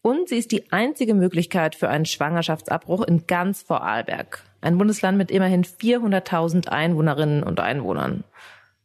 Und 0.00 0.28
sie 0.28 0.36
ist 0.36 0.52
die 0.52 0.70
einzige 0.70 1.14
Möglichkeit 1.14 1.74
für 1.74 1.88
einen 1.88 2.04
Schwangerschaftsabbruch 2.04 3.02
in 3.02 3.26
ganz 3.26 3.62
Vorarlberg. 3.62 4.44
Ein 4.64 4.78
Bundesland 4.78 5.18
mit 5.18 5.30
immerhin 5.30 5.62
400.000 5.62 6.68
Einwohnerinnen 6.68 7.42
und 7.42 7.60
Einwohnern. 7.60 8.24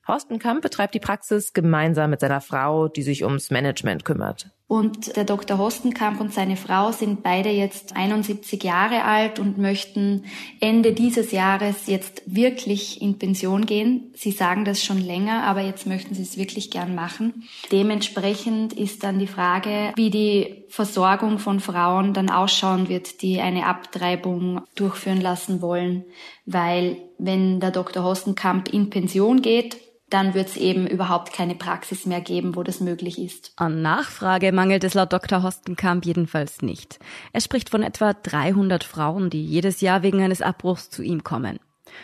Horstenkamp 0.05 0.62
betreibt 0.62 0.93
die 0.93 1.00
Praxis 1.00 1.53
gemeinsam 1.53 2.09
mit 2.09 2.19
seiner 2.19 2.41
Frau, 2.41 2.89
die 2.89 3.01
sich 3.01 3.24
ums 3.24 3.50
Management 3.50 4.03
kümmert. 4.03 4.51
Und 4.70 5.16
der 5.16 5.24
Dr. 5.24 5.58
Hostenkamp 5.58 6.22
und 6.22 6.32
seine 6.32 6.56
Frau 6.56 6.92
sind 6.92 7.24
beide 7.24 7.50
jetzt 7.50 7.96
71 7.96 8.64
Jahre 8.64 9.04
alt 9.04 9.40
und 9.40 9.58
möchten 9.58 10.26
Ende 10.60 10.94
dieses 10.94 11.32
Jahres 11.32 11.88
jetzt 11.88 12.22
wirklich 12.28 13.02
in 13.02 13.18
Pension 13.18 13.66
gehen. 13.66 14.14
Sie 14.16 14.30
sagen 14.30 14.66
das 14.66 14.84
schon 14.84 15.02
länger, 15.02 15.42
aber 15.42 15.62
jetzt 15.62 15.88
möchten 15.88 16.14
sie 16.14 16.22
es 16.22 16.38
wirklich 16.38 16.70
gern 16.70 16.94
machen. 16.94 17.46
Dementsprechend 17.72 18.74
ist 18.74 19.04
dann 19.04 19.18
die 19.18 19.26
Frage, 19.26 19.92
wie 19.96 20.12
die 20.12 20.66
Versorgung 20.70 21.40
von 21.40 21.60
Frauen 21.60 22.14
dann 22.14 22.30
ausschauen 22.30 22.90
wird, 22.90 23.24
die 23.24 23.42
eine 23.42 23.66
Abtreibung 23.66 24.62
durchführen 24.76 25.20
lassen 25.20 25.64
wollen. 25.64 26.06
Weil 26.46 26.98
wenn 27.18 27.60
der 27.60 27.72
Dr. 27.72 28.04
Hostenkamp 28.04 28.72
in 28.72 28.92
Pension 28.92 29.42
geht, 29.42 29.78
dann 30.10 30.34
wird 30.34 30.50
es 30.50 30.58
eben 30.58 30.88
überhaupt 30.88 31.34
keine 31.34 31.56
Praxis 31.56 32.06
mehr 32.06 32.22
geben, 32.22 32.56
wo 32.56 32.63
das 32.63 32.80
möglich 32.80 33.20
ist. 33.20 33.54
An 33.56 33.82
Nachfrage 33.82 34.51
mangelt 34.51 34.84
es 34.84 34.94
laut 34.94 35.13
Dr. 35.13 35.44
Hostenkamp 35.44 36.06
jedenfalls 36.06 36.62
nicht. 36.62 37.00
Er 37.34 37.42
spricht 37.42 37.70
von 37.70 37.84
etwa 37.84 38.13
300 38.13 38.84
Frauen, 38.84 39.30
die 39.30 39.46
jedes 39.46 39.82
Jahr 39.82 40.04
wegen 40.04 40.22
eines 40.22 40.42
Abbruchs 40.42 40.89
zu 40.89 41.04
ihm 41.04 41.24
kommen. 41.24 41.60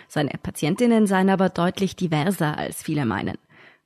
Seine 0.07 0.31
Patientinnen 0.41 1.07
seien 1.07 1.29
aber 1.29 1.49
deutlich 1.49 1.95
diverser, 1.95 2.57
als 2.57 2.81
viele 2.83 3.05
meinen. 3.05 3.37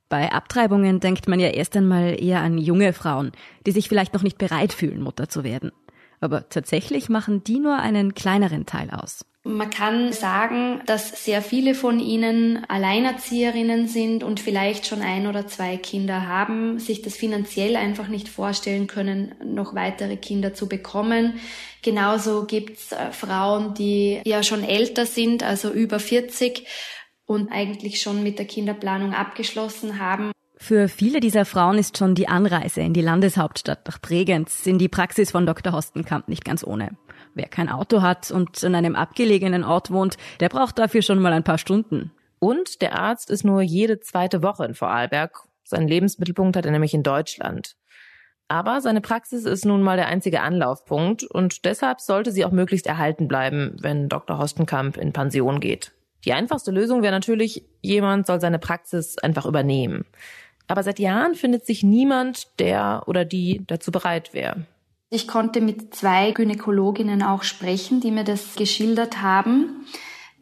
Bei 0.08 0.32
Abtreibungen 0.32 0.98
denkt 0.98 1.28
man 1.28 1.38
ja 1.38 1.48
erst 1.48 1.76
einmal 1.76 2.20
eher 2.20 2.40
an 2.40 2.58
junge 2.58 2.92
Frauen, 2.92 3.30
die 3.64 3.70
sich 3.70 3.88
vielleicht 3.88 4.12
noch 4.12 4.24
nicht 4.24 4.38
bereit 4.38 4.72
fühlen, 4.72 5.02
Mutter 5.02 5.28
zu 5.28 5.44
werden. 5.44 5.70
Aber 6.20 6.48
tatsächlich 6.48 7.08
machen 7.08 7.42
die 7.44 7.58
nur 7.58 7.76
einen 7.76 8.14
kleineren 8.14 8.66
Teil 8.66 8.90
aus. 8.90 9.24
Man 9.42 9.70
kann 9.70 10.12
sagen, 10.12 10.82
dass 10.84 11.24
sehr 11.24 11.40
viele 11.40 11.74
von 11.74 11.98
ihnen 11.98 12.62
Alleinerzieherinnen 12.68 13.88
sind 13.88 14.22
und 14.22 14.38
vielleicht 14.38 14.86
schon 14.86 15.00
ein 15.00 15.26
oder 15.26 15.46
zwei 15.46 15.78
Kinder 15.78 16.28
haben, 16.28 16.78
sich 16.78 17.00
das 17.00 17.16
finanziell 17.16 17.76
einfach 17.76 18.08
nicht 18.08 18.28
vorstellen 18.28 18.86
können, 18.86 19.34
noch 19.42 19.74
weitere 19.74 20.18
Kinder 20.18 20.52
zu 20.52 20.68
bekommen. 20.68 21.40
Genauso 21.80 22.44
gibt's 22.44 22.92
äh, 22.92 23.12
Frauen, 23.12 23.72
die 23.72 24.20
ja 24.26 24.42
schon 24.42 24.62
älter 24.62 25.06
sind, 25.06 25.42
also 25.42 25.70
über 25.70 26.00
40 26.00 26.66
und 27.24 27.50
eigentlich 27.50 28.02
schon 28.02 28.22
mit 28.22 28.38
der 28.38 28.46
Kinderplanung 28.46 29.14
abgeschlossen 29.14 29.98
haben. 29.98 30.32
Für 30.62 30.88
viele 30.88 31.20
dieser 31.20 31.46
Frauen 31.46 31.78
ist 31.78 31.96
schon 31.96 32.14
die 32.14 32.28
Anreise 32.28 32.82
in 32.82 32.92
die 32.92 33.00
Landeshauptstadt 33.00 33.86
nach 33.88 33.98
Bregenz 33.98 34.66
in 34.66 34.78
die 34.78 34.88
Praxis 34.88 35.30
von 35.32 35.46
Dr. 35.46 35.72
Hostenkamp 35.72 36.28
nicht 36.28 36.44
ganz 36.44 36.62
ohne. 36.62 36.90
Wer 37.34 37.48
kein 37.48 37.68
Auto 37.68 38.02
hat 38.02 38.30
und 38.30 38.62
in 38.62 38.74
einem 38.74 38.94
abgelegenen 38.94 39.64
Ort 39.64 39.90
wohnt, 39.90 40.16
der 40.38 40.48
braucht 40.48 40.78
dafür 40.78 41.02
schon 41.02 41.18
mal 41.18 41.32
ein 41.32 41.42
paar 41.42 41.58
Stunden. 41.58 42.12
Und 42.38 42.82
der 42.82 42.96
Arzt 42.96 43.30
ist 43.30 43.42
nur 43.42 43.62
jede 43.62 44.00
zweite 44.00 44.42
Woche 44.42 44.64
in 44.66 44.74
Vorarlberg. 44.74 45.44
Seinen 45.64 45.88
Lebensmittelpunkt 45.88 46.56
hat 46.56 46.66
er 46.66 46.72
nämlich 46.72 46.94
in 46.94 47.02
Deutschland. 47.02 47.74
Aber 48.46 48.80
seine 48.80 49.00
Praxis 49.00 49.46
ist 49.46 49.64
nun 49.64 49.82
mal 49.82 49.96
der 49.96 50.08
einzige 50.08 50.42
Anlaufpunkt 50.42 51.24
und 51.24 51.64
deshalb 51.64 52.00
sollte 52.00 52.32
sie 52.32 52.44
auch 52.44 52.52
möglichst 52.52 52.86
erhalten 52.86 53.28
bleiben, 53.28 53.76
wenn 53.80 54.08
Dr. 54.08 54.38
Hostenkamp 54.38 54.98
in 54.98 55.12
Pension 55.12 55.58
geht. 55.58 55.92
Die 56.24 56.34
einfachste 56.34 56.70
Lösung 56.70 57.02
wäre 57.02 57.14
natürlich, 57.14 57.64
jemand 57.80 58.26
soll 58.26 58.40
seine 58.40 58.58
Praxis 58.58 59.18
einfach 59.18 59.46
übernehmen. 59.46 60.04
Aber 60.70 60.84
seit 60.84 61.00
Jahren 61.00 61.34
findet 61.34 61.66
sich 61.66 61.82
niemand, 61.82 62.46
der 62.60 63.02
oder 63.06 63.24
die 63.24 63.62
dazu 63.66 63.90
bereit 63.90 64.32
wäre. 64.32 64.66
Ich 65.10 65.26
konnte 65.26 65.60
mit 65.60 65.96
zwei 65.96 66.30
Gynäkologinnen 66.30 67.24
auch 67.24 67.42
sprechen, 67.42 68.00
die 68.00 68.12
mir 68.12 68.22
das 68.22 68.54
geschildert 68.54 69.20
haben. 69.20 69.84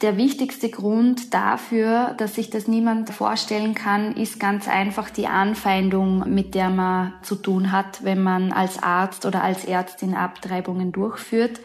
Der 0.02 0.18
wichtigste 0.18 0.68
Grund 0.68 1.32
dafür, 1.32 2.14
dass 2.18 2.34
sich 2.34 2.50
das 2.50 2.68
niemand 2.68 3.08
vorstellen 3.08 3.74
kann, 3.74 4.14
ist 4.16 4.38
ganz 4.38 4.68
einfach 4.68 5.08
die 5.08 5.26
Anfeindung, 5.26 6.32
mit 6.32 6.54
der 6.54 6.68
man 6.68 7.14
zu 7.22 7.34
tun 7.34 7.72
hat, 7.72 8.04
wenn 8.04 8.22
man 8.22 8.52
als 8.52 8.82
Arzt 8.82 9.24
oder 9.24 9.42
als 9.42 9.64
Ärztin 9.64 10.14
Abtreibungen 10.14 10.92
durchführt. 10.92 11.58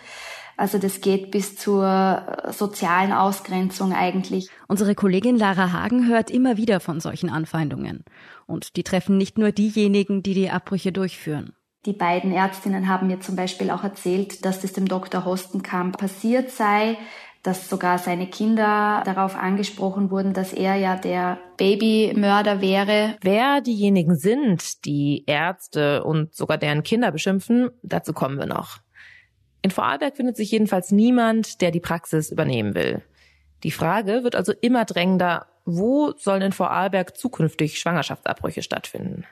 Also 0.57 0.77
das 0.77 1.01
geht 1.01 1.31
bis 1.31 1.55
zur 1.55 2.45
sozialen 2.51 3.11
Ausgrenzung 3.11 3.93
eigentlich. 3.93 4.49
Unsere 4.67 4.95
Kollegin 4.95 5.37
Lara 5.37 5.71
Hagen 5.71 6.07
hört 6.07 6.29
immer 6.29 6.57
wieder 6.57 6.79
von 6.79 6.99
solchen 6.99 7.29
Anfeindungen. 7.29 8.03
Und 8.45 8.75
die 8.75 8.83
treffen 8.83 9.17
nicht 9.17 9.37
nur 9.37 9.51
diejenigen, 9.51 10.23
die 10.23 10.33
die 10.33 10.49
Abbrüche 10.49 10.91
durchführen. 10.91 11.53
Die 11.85 11.93
beiden 11.93 12.31
Ärztinnen 12.31 12.87
haben 12.87 13.07
mir 13.07 13.19
zum 13.19 13.35
Beispiel 13.35 13.69
auch 13.69 13.83
erzählt, 13.83 14.45
dass 14.45 14.61
das 14.61 14.71
dem 14.73 14.87
Dr. 14.87 15.25
Hostenkamp 15.25 15.97
passiert 15.97 16.49
sei, 16.49 16.97
dass 17.43 17.69
sogar 17.69 17.97
seine 17.97 18.27
Kinder 18.27 19.03
darauf 19.05 19.35
angesprochen 19.35 20.09
wurden, 20.09 20.33
dass 20.33 20.53
er 20.53 20.75
ja 20.75 20.95
der 20.95 21.39
Babymörder 21.57 22.61
wäre. 22.61 23.17
Wer 23.21 23.59
diejenigen 23.59 24.15
sind, 24.15 24.85
die 24.85 25.25
Ärzte 25.27 26.05
und 26.05 26.33
sogar 26.33 26.57
deren 26.57 26.83
Kinder 26.83 27.11
beschimpfen, 27.11 27.69
dazu 27.83 28.13
kommen 28.13 28.37
wir 28.37 28.45
noch. 28.45 28.79
In 29.63 29.71
Vorarlberg 29.71 30.15
findet 30.15 30.37
sich 30.37 30.51
jedenfalls 30.51 30.91
niemand, 30.91 31.61
der 31.61 31.71
die 31.71 31.79
Praxis 31.79 32.29
übernehmen 32.29 32.75
will. 32.75 33.01
Die 33.63 33.71
Frage 33.71 34.23
wird 34.23 34.35
also 34.35 34.53
immer 34.61 34.85
drängender, 34.85 35.47
wo 35.65 36.13
sollen 36.17 36.41
in 36.43 36.51
Vorarlberg 36.51 37.17
zukünftig 37.17 37.79
Schwangerschaftsabbrüche 37.79 38.61
stattfinden? 38.61 39.25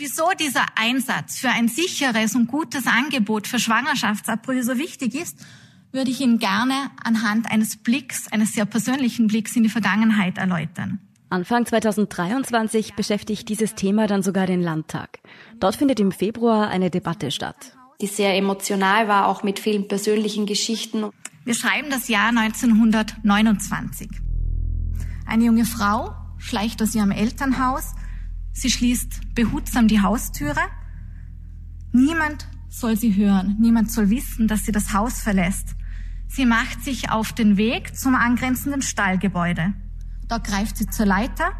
wieso 0.00 0.30
dieser 0.38 0.64
Einsatz 0.76 1.38
für 1.38 1.50
ein 1.50 1.68
sicheres 1.68 2.34
und 2.34 2.48
gutes 2.48 2.86
Angebot 2.86 3.46
für 3.46 3.58
Schwangerschaftsabbrüche 3.58 4.64
so 4.64 4.78
wichtig 4.78 5.14
ist, 5.14 5.38
würde 5.92 6.10
ich 6.10 6.20
Ihnen 6.20 6.38
gerne 6.38 6.90
anhand 7.04 7.50
eines 7.50 7.76
Blicks, 7.76 8.26
eines 8.32 8.54
sehr 8.54 8.64
persönlichen 8.64 9.26
Blicks 9.26 9.54
in 9.56 9.62
die 9.62 9.68
Vergangenheit 9.68 10.38
erläutern. 10.38 11.00
Anfang 11.30 11.64
2023 11.64 12.94
beschäftigt 12.94 13.48
dieses 13.48 13.74
Thema 13.74 14.06
dann 14.06 14.22
sogar 14.22 14.46
den 14.46 14.60
Landtag. 14.60 15.20
Dort 15.58 15.76
findet 15.76 16.00
im 16.00 16.12
Februar 16.12 16.68
eine 16.68 16.90
Debatte 16.90 17.30
statt. 17.30 17.76
Die 18.00 18.06
sehr 18.06 18.36
emotional 18.36 19.08
war, 19.08 19.28
auch 19.28 19.42
mit 19.42 19.58
vielen 19.58 19.88
persönlichen 19.88 20.44
Geschichten. 20.46 21.06
Wir 21.44 21.54
schreiben 21.54 21.88
das 21.88 22.08
Jahr 22.08 22.28
1929. 22.28 24.10
Eine 25.26 25.44
junge 25.44 25.64
Frau 25.64 26.14
schleicht 26.38 26.82
aus 26.82 26.94
ihrem 26.94 27.10
Elternhaus 27.10 27.94
Sie 28.52 28.70
schließt 28.70 29.34
behutsam 29.34 29.88
die 29.88 30.02
Haustüre. 30.02 30.60
Niemand 31.92 32.48
soll 32.68 32.96
sie 32.96 33.16
hören, 33.16 33.56
niemand 33.58 33.90
soll 33.90 34.10
wissen, 34.10 34.48
dass 34.48 34.64
sie 34.64 34.72
das 34.72 34.92
Haus 34.92 35.20
verlässt. 35.20 35.76
Sie 36.28 36.46
macht 36.46 36.84
sich 36.84 37.10
auf 37.10 37.32
den 37.32 37.56
Weg 37.56 37.96
zum 37.96 38.14
angrenzenden 38.14 38.82
Stallgebäude. 38.82 39.72
Da 40.30 40.38
greift 40.38 40.76
sie 40.76 40.86
zur 40.86 41.06
Leiter, 41.06 41.50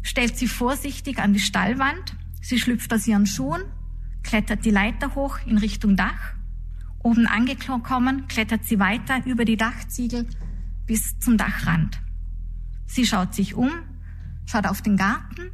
stellt 0.00 0.38
sie 0.38 0.48
vorsichtig 0.48 1.18
an 1.18 1.34
die 1.34 1.40
Stallwand. 1.40 2.16
Sie 2.40 2.58
schlüpft 2.58 2.90
aus 2.94 3.06
ihren 3.06 3.26
Schuhen, 3.26 3.60
klettert 4.22 4.64
die 4.64 4.70
Leiter 4.70 5.14
hoch 5.14 5.40
in 5.44 5.58
Richtung 5.58 5.94
Dach. 5.94 6.32
Oben 7.00 7.26
angekommen, 7.26 8.26
klettert 8.26 8.64
sie 8.64 8.78
weiter 8.78 9.20
über 9.26 9.44
die 9.44 9.58
Dachziegel 9.58 10.26
bis 10.86 11.18
zum 11.18 11.36
Dachrand. 11.36 12.00
Sie 12.86 13.04
schaut 13.04 13.34
sich 13.34 13.54
um, 13.54 13.70
schaut 14.46 14.66
auf 14.66 14.80
den 14.80 14.96
Garten, 14.96 15.50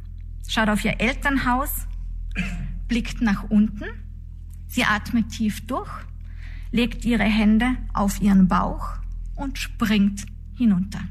schaut 0.47 0.69
auf 0.69 0.85
ihr 0.85 1.01
Elternhaus, 1.01 1.87
blickt 2.87 3.19
nach 3.19 3.49
unten. 3.49 3.83
Sie 4.67 4.85
atmet 4.85 5.27
tief 5.27 5.67
durch, 5.67 5.91
legt 6.71 7.03
ihre 7.03 7.23
Hände 7.23 7.75
auf 7.93 8.21
ihren 8.21 8.47
Bauch 8.47 8.93
und 9.35 9.59
springt 9.59 10.25
hinunter. 10.57 11.01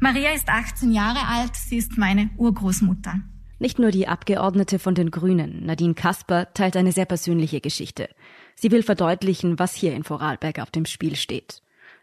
Maria 0.00 0.30
ist 0.30 0.48
18 0.48 0.92
Jahre 0.92 1.26
alt, 1.26 1.56
sie 1.56 1.76
ist 1.76 1.98
meine 1.98 2.30
Urgroßmutter. 2.36 3.14
Nicht 3.58 3.80
nur 3.80 3.90
die 3.90 4.06
Abgeordnete 4.06 4.78
von 4.78 4.94
den 4.94 5.10
Grünen, 5.10 5.66
Nadine 5.66 5.94
Kasper, 5.94 6.54
teilt 6.54 6.76
eine 6.76 6.92
sehr 6.92 7.04
persönliche 7.04 7.60
Geschichte. 7.60 8.08
Sie 8.54 8.70
will 8.70 8.84
verdeutlichen, 8.84 9.58
was 9.58 9.74
hier 9.74 9.94
in 9.94 10.04
Vorarlberg 10.04 10.60
auf 10.60 10.70
dem 10.70 10.86
Spiel 10.86 11.16
steht. 11.16 11.62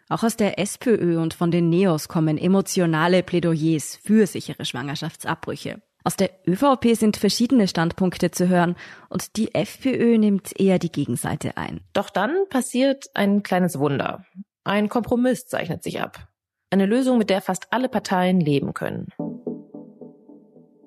Auch 0.09 0.23
aus 0.23 0.35
der 0.35 0.59
SPÖ 0.59 1.21
und 1.21 1.33
von 1.33 1.51
den 1.51 1.69
Neos 1.69 2.09
kommen 2.09 2.37
emotionale 2.37 3.23
Plädoyers 3.23 3.97
für 4.03 4.27
sichere 4.27 4.65
Schwangerschaftsabbrüche. 4.65 5.81
Aus 6.03 6.17
der 6.17 6.31
ÖVP 6.45 6.95
sind 6.95 7.15
verschiedene 7.15 7.69
Standpunkte 7.69 8.29
zu 8.29 8.49
hören 8.49 8.75
und 9.07 9.37
die 9.37 9.55
FPÖ 9.55 10.17
nimmt 10.17 10.59
eher 10.59 10.79
die 10.79 10.91
Gegenseite 10.91 11.55
ein. 11.55 11.79
Doch 11.93 12.09
dann 12.09 12.35
passiert 12.49 13.05
ein 13.13 13.41
kleines 13.41 13.79
Wunder. 13.79 14.25
Ein 14.65 14.89
Kompromiss 14.89 15.47
zeichnet 15.47 15.81
sich 15.81 16.01
ab. 16.01 16.27
Eine 16.69 16.85
Lösung, 16.85 17.17
mit 17.17 17.29
der 17.29 17.41
fast 17.41 17.67
alle 17.71 17.89
Parteien 17.89 18.39
leben 18.39 18.73
können. 18.73 19.07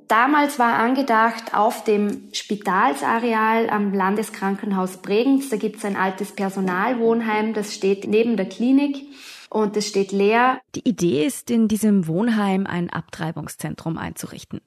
Damals 0.08 0.58
war 0.58 0.78
angedacht 0.78 1.54
auf 1.54 1.85
dem 1.85 2.30
Spitalsareal 2.32 3.68
am 3.68 3.92
Landeskrankenhaus 3.92 5.02
Bregenz, 5.02 5.50
da 5.50 5.56
gibt 5.56 5.76
es 5.76 5.85
ein 5.85 5.97
altes 5.97 6.32
Personalwohnheim, 6.32 7.52
das 7.52 7.75
steht 7.75 8.08
neben 8.08 8.38
der 8.38 8.49
Klinik 8.49 8.97
und 9.50 9.76
es 9.76 9.87
steht 9.87 10.12
leer. 10.12 10.61
Die 10.75 10.88
Idee 10.88 11.26
ist, 11.26 11.50
in 11.50 11.68
diesem 11.68 12.06
Wohnheim 12.06 12.66
ein 12.66 12.88
Abtreibungszentrum 12.88 13.99
einzurichten. 13.99 14.62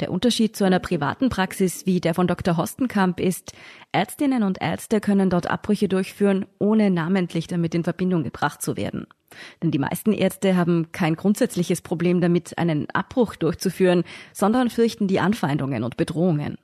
Der 0.00 0.10
Unterschied 0.10 0.56
zu 0.56 0.64
einer 0.64 0.78
privaten 0.78 1.28
Praxis 1.28 1.84
wie 1.84 2.00
der 2.00 2.14
von 2.14 2.26
Dr. 2.26 2.56
Hostenkamp 2.56 3.20
ist, 3.20 3.52
Ärztinnen 3.92 4.42
und 4.42 4.60
Ärzte 4.60 5.00
können 5.00 5.28
dort 5.28 5.50
Abbrüche 5.50 5.88
durchführen, 5.88 6.46
ohne 6.58 6.90
namentlich 6.90 7.46
damit 7.46 7.74
in 7.74 7.84
Verbindung 7.84 8.22
gebracht 8.22 8.62
zu 8.62 8.76
werden. 8.78 9.06
Denn 9.62 9.70
die 9.70 9.78
meisten 9.78 10.12
Ärzte 10.12 10.56
haben 10.56 10.92
kein 10.92 11.16
grundsätzliches 11.16 11.80
Problem 11.80 12.20
damit, 12.20 12.58
einen 12.58 12.88
Abbruch 12.90 13.36
durchzuführen, 13.36 14.04
sondern 14.32 14.70
fürchten 14.70 15.08
die 15.08 15.20
Anfeindungen 15.20 15.84
und 15.84 15.96
Bedrohungen. 15.96 16.58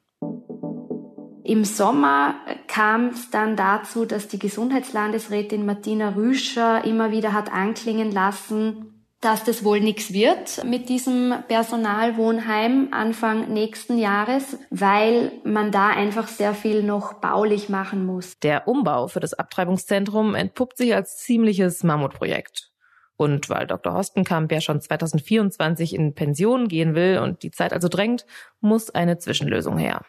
Im 1.45 1.65
Sommer 1.65 2.37
kam 2.69 3.09
es 3.09 3.31
dann 3.31 3.57
dazu, 3.57 4.05
dass 4.05 4.29
die 4.29 4.39
Gesundheitslandesrätin 4.39 5.67
Martina 5.67 6.11
Rüscher 6.11 6.85
immer 6.85 7.11
wieder 7.11 7.33
hat 7.33 7.53
anklingen 7.53 8.13
lassen, 8.13 8.92
dass 9.23 9.45
das 9.45 9.65
wohl 9.65 9.81
nichts 9.81 10.13
wird 10.13 10.65
mit 10.65 10.89
diesem 10.89 11.33
Personalwohnheim 11.47 12.89
Anfang 12.91 13.53
nächsten 13.53 13.97
Jahres, 13.97 14.59
weil 14.71 15.31
man 15.45 15.71
da 15.71 15.91
einfach 15.91 16.27
sehr 16.27 16.55
viel 16.55 16.83
noch 16.83 17.15
baulich 17.15 17.69
machen 17.69 18.05
muss. 18.05 18.37
Der 18.41 18.67
Umbau 18.67 19.07
für 19.07 19.21
das 19.21 19.33
Abtreibungszentrum 19.33 20.35
entpuppt 20.35 20.77
sich 20.77 20.93
als 20.95 21.19
ziemliches 21.19 21.85
Mammutprojekt. 21.85 22.73
Und 23.17 23.49
weil 23.49 23.69
Dr. 23.69 23.95
Hostenkamp 23.95 24.51
ja 24.51 24.61
schon 24.61 24.81
2024 24.81 25.95
in 25.95 26.15
Pension 26.15 26.67
gehen 26.67 26.97
will 26.97 27.19
und 27.19 27.45
die 27.45 27.53
Zeit 27.53 27.73
also 27.73 27.87
drängt, 27.87 28.27
muss 28.61 28.91
eine 28.91 29.19
Zwischenlösung 29.19 29.79
her. 29.79 30.03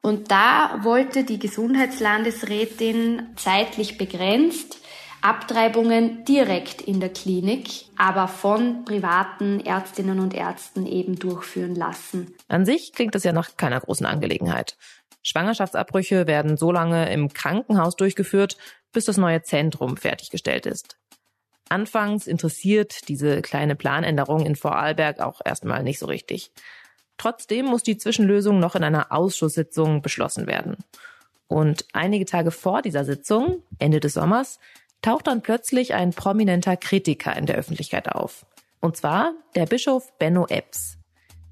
Und 0.00 0.30
da 0.30 0.78
wollte 0.84 1.24
die 1.24 1.40
Gesundheitslandesrätin 1.40 3.30
zeitlich 3.34 3.98
begrenzt 3.98 4.78
Abtreibungen 5.20 6.24
direkt 6.24 6.80
in 6.80 7.00
der 7.00 7.08
Klinik, 7.08 7.86
aber 7.96 8.28
von 8.28 8.84
privaten 8.84 9.60
Ärztinnen 9.60 10.20
und 10.20 10.34
Ärzten 10.34 10.86
eben 10.86 11.18
durchführen 11.18 11.74
lassen. 11.74 12.34
An 12.48 12.64
sich 12.64 12.92
klingt 12.92 13.14
das 13.14 13.24
ja 13.24 13.32
nach 13.32 13.56
keiner 13.56 13.80
großen 13.80 14.06
Angelegenheit. 14.06 14.76
Schwangerschaftsabbrüche 15.22 16.26
werden 16.26 16.56
so 16.56 16.72
lange 16.72 17.12
im 17.12 17.32
Krankenhaus 17.32 17.96
durchgeführt, 17.96 18.56
bis 18.92 19.04
das 19.04 19.16
neue 19.16 19.42
Zentrum 19.42 19.96
fertiggestellt 19.96 20.66
ist. 20.66 20.96
Anfangs 21.68 22.26
interessiert 22.26 23.08
diese 23.08 23.42
kleine 23.42 23.76
Planänderung 23.76 24.46
in 24.46 24.56
Vorarlberg 24.56 25.20
auch 25.20 25.40
erstmal 25.44 25.82
nicht 25.82 25.98
so 25.98 26.06
richtig. 26.06 26.50
Trotzdem 27.18 27.66
muss 27.66 27.82
die 27.82 27.98
Zwischenlösung 27.98 28.58
noch 28.58 28.74
in 28.74 28.84
einer 28.84 29.12
Ausschusssitzung 29.12 30.00
beschlossen 30.00 30.46
werden. 30.46 30.76
Und 31.48 31.84
einige 31.92 32.24
Tage 32.24 32.50
vor 32.50 32.82
dieser 32.82 33.04
Sitzung, 33.04 33.62
Ende 33.78 34.00
des 34.00 34.14
Sommers, 34.14 34.60
taucht 35.02 35.26
dann 35.26 35.42
plötzlich 35.42 35.94
ein 35.94 36.10
prominenter 36.10 36.76
Kritiker 36.76 37.36
in 37.36 37.46
der 37.46 37.56
Öffentlichkeit 37.56 38.10
auf. 38.10 38.46
Und 38.80 38.96
zwar 38.96 39.32
der 39.54 39.66
Bischof 39.66 40.16
Benno 40.18 40.46
Epps. 40.48 40.98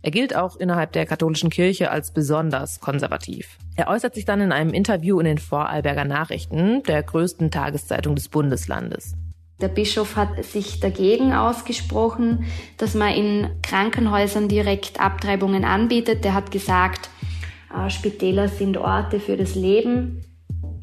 Er 0.02 0.12
gilt 0.12 0.36
auch 0.36 0.56
innerhalb 0.56 0.92
der 0.92 1.06
katholischen 1.06 1.50
Kirche 1.50 1.90
als 1.90 2.12
besonders 2.12 2.80
konservativ. 2.80 3.58
Er 3.74 3.88
äußert 3.88 4.14
sich 4.14 4.24
dann 4.24 4.40
in 4.40 4.52
einem 4.52 4.72
Interview 4.72 5.18
in 5.18 5.26
den 5.26 5.38
Vorarlberger 5.38 6.04
Nachrichten, 6.04 6.82
der 6.84 7.02
größten 7.02 7.50
Tageszeitung 7.50 8.14
des 8.14 8.28
Bundeslandes. 8.28 9.14
Der 9.60 9.68
Bischof 9.68 10.16
hat 10.16 10.44
sich 10.44 10.80
dagegen 10.80 11.32
ausgesprochen, 11.32 12.44
dass 12.76 12.94
man 12.94 13.14
in 13.14 13.50
Krankenhäusern 13.62 14.48
direkt 14.48 15.00
Abtreibungen 15.00 15.64
anbietet. 15.64 16.24
Der 16.24 16.34
hat 16.34 16.50
gesagt, 16.50 17.08
äh, 17.74 17.88
Spitäler 17.90 18.48
sind 18.48 18.76
Orte 18.76 19.18
für 19.18 19.36
das 19.36 19.54
Leben 19.54 20.25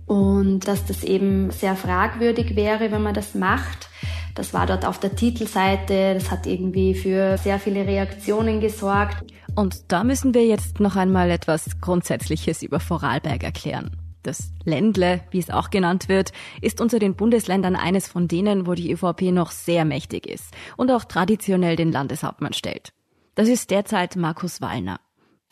und 0.05 0.67
dass 0.67 0.85
das 0.85 1.03
eben 1.03 1.51
sehr 1.51 1.75
fragwürdig 1.75 2.55
wäre, 2.55 2.91
wenn 2.91 3.03
man 3.03 3.13
das 3.13 3.35
macht. 3.35 3.89
Das 4.35 4.53
war 4.53 4.65
dort 4.65 4.85
auf 4.85 4.99
der 4.99 5.15
Titelseite, 5.15 6.15
das 6.15 6.31
hat 6.31 6.47
irgendwie 6.47 6.95
für 6.95 7.37
sehr 7.37 7.59
viele 7.59 7.85
Reaktionen 7.85 8.59
gesorgt. 8.61 9.23
Und 9.55 9.91
da 9.91 10.03
müssen 10.03 10.33
wir 10.33 10.45
jetzt 10.45 10.79
noch 10.79 10.95
einmal 10.95 11.29
etwas 11.29 11.79
Grundsätzliches 11.79 12.63
über 12.63 12.79
Vorarlberg 12.79 13.43
erklären. 13.43 13.91
Das 14.23 14.53
Ländle, 14.63 15.21
wie 15.31 15.39
es 15.39 15.49
auch 15.49 15.69
genannt 15.69 16.07
wird, 16.07 16.31
ist 16.61 16.81
unter 16.81 16.97
den 16.97 17.15
Bundesländern 17.15 17.75
eines 17.75 18.07
von 18.07 18.27
denen, 18.27 18.65
wo 18.65 18.73
die 18.73 18.91
ÖVP 18.91 19.33
noch 19.33 19.51
sehr 19.51 19.85
mächtig 19.85 20.25
ist 20.25 20.53
und 20.77 20.89
auch 20.91 21.03
traditionell 21.03 21.75
den 21.75 21.91
Landeshauptmann 21.91 22.53
stellt. 22.53 22.93
Das 23.35 23.49
ist 23.49 23.69
derzeit 23.69 24.15
Markus 24.15 24.61
Wallner. 24.61 24.99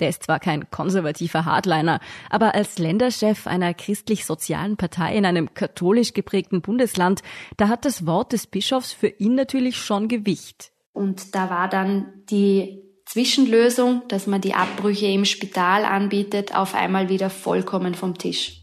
Der 0.01 0.09
ist 0.09 0.23
zwar 0.23 0.39
kein 0.39 0.69
konservativer 0.71 1.45
Hardliner, 1.45 1.99
aber 2.29 2.55
als 2.55 2.79
Länderchef 2.79 3.45
einer 3.45 3.73
christlich-sozialen 3.73 4.75
Partei 4.75 5.15
in 5.15 5.25
einem 5.25 5.53
katholisch 5.53 6.13
geprägten 6.13 6.61
Bundesland, 6.61 7.21
da 7.57 7.69
hat 7.69 7.85
das 7.85 8.05
Wort 8.07 8.33
des 8.33 8.47
Bischofs 8.47 8.91
für 8.91 9.07
ihn 9.07 9.35
natürlich 9.35 9.77
schon 9.77 10.07
Gewicht. 10.07 10.71
Und 10.91 11.35
da 11.35 11.49
war 11.51 11.69
dann 11.69 12.07
die 12.29 12.81
Zwischenlösung, 13.05 14.01
dass 14.07 14.25
man 14.25 14.41
die 14.41 14.55
Abbrüche 14.55 15.05
im 15.05 15.25
Spital 15.25 15.85
anbietet, 15.85 16.55
auf 16.55 16.73
einmal 16.73 17.09
wieder 17.09 17.29
vollkommen 17.29 17.93
vom 17.93 18.17
Tisch. 18.17 18.61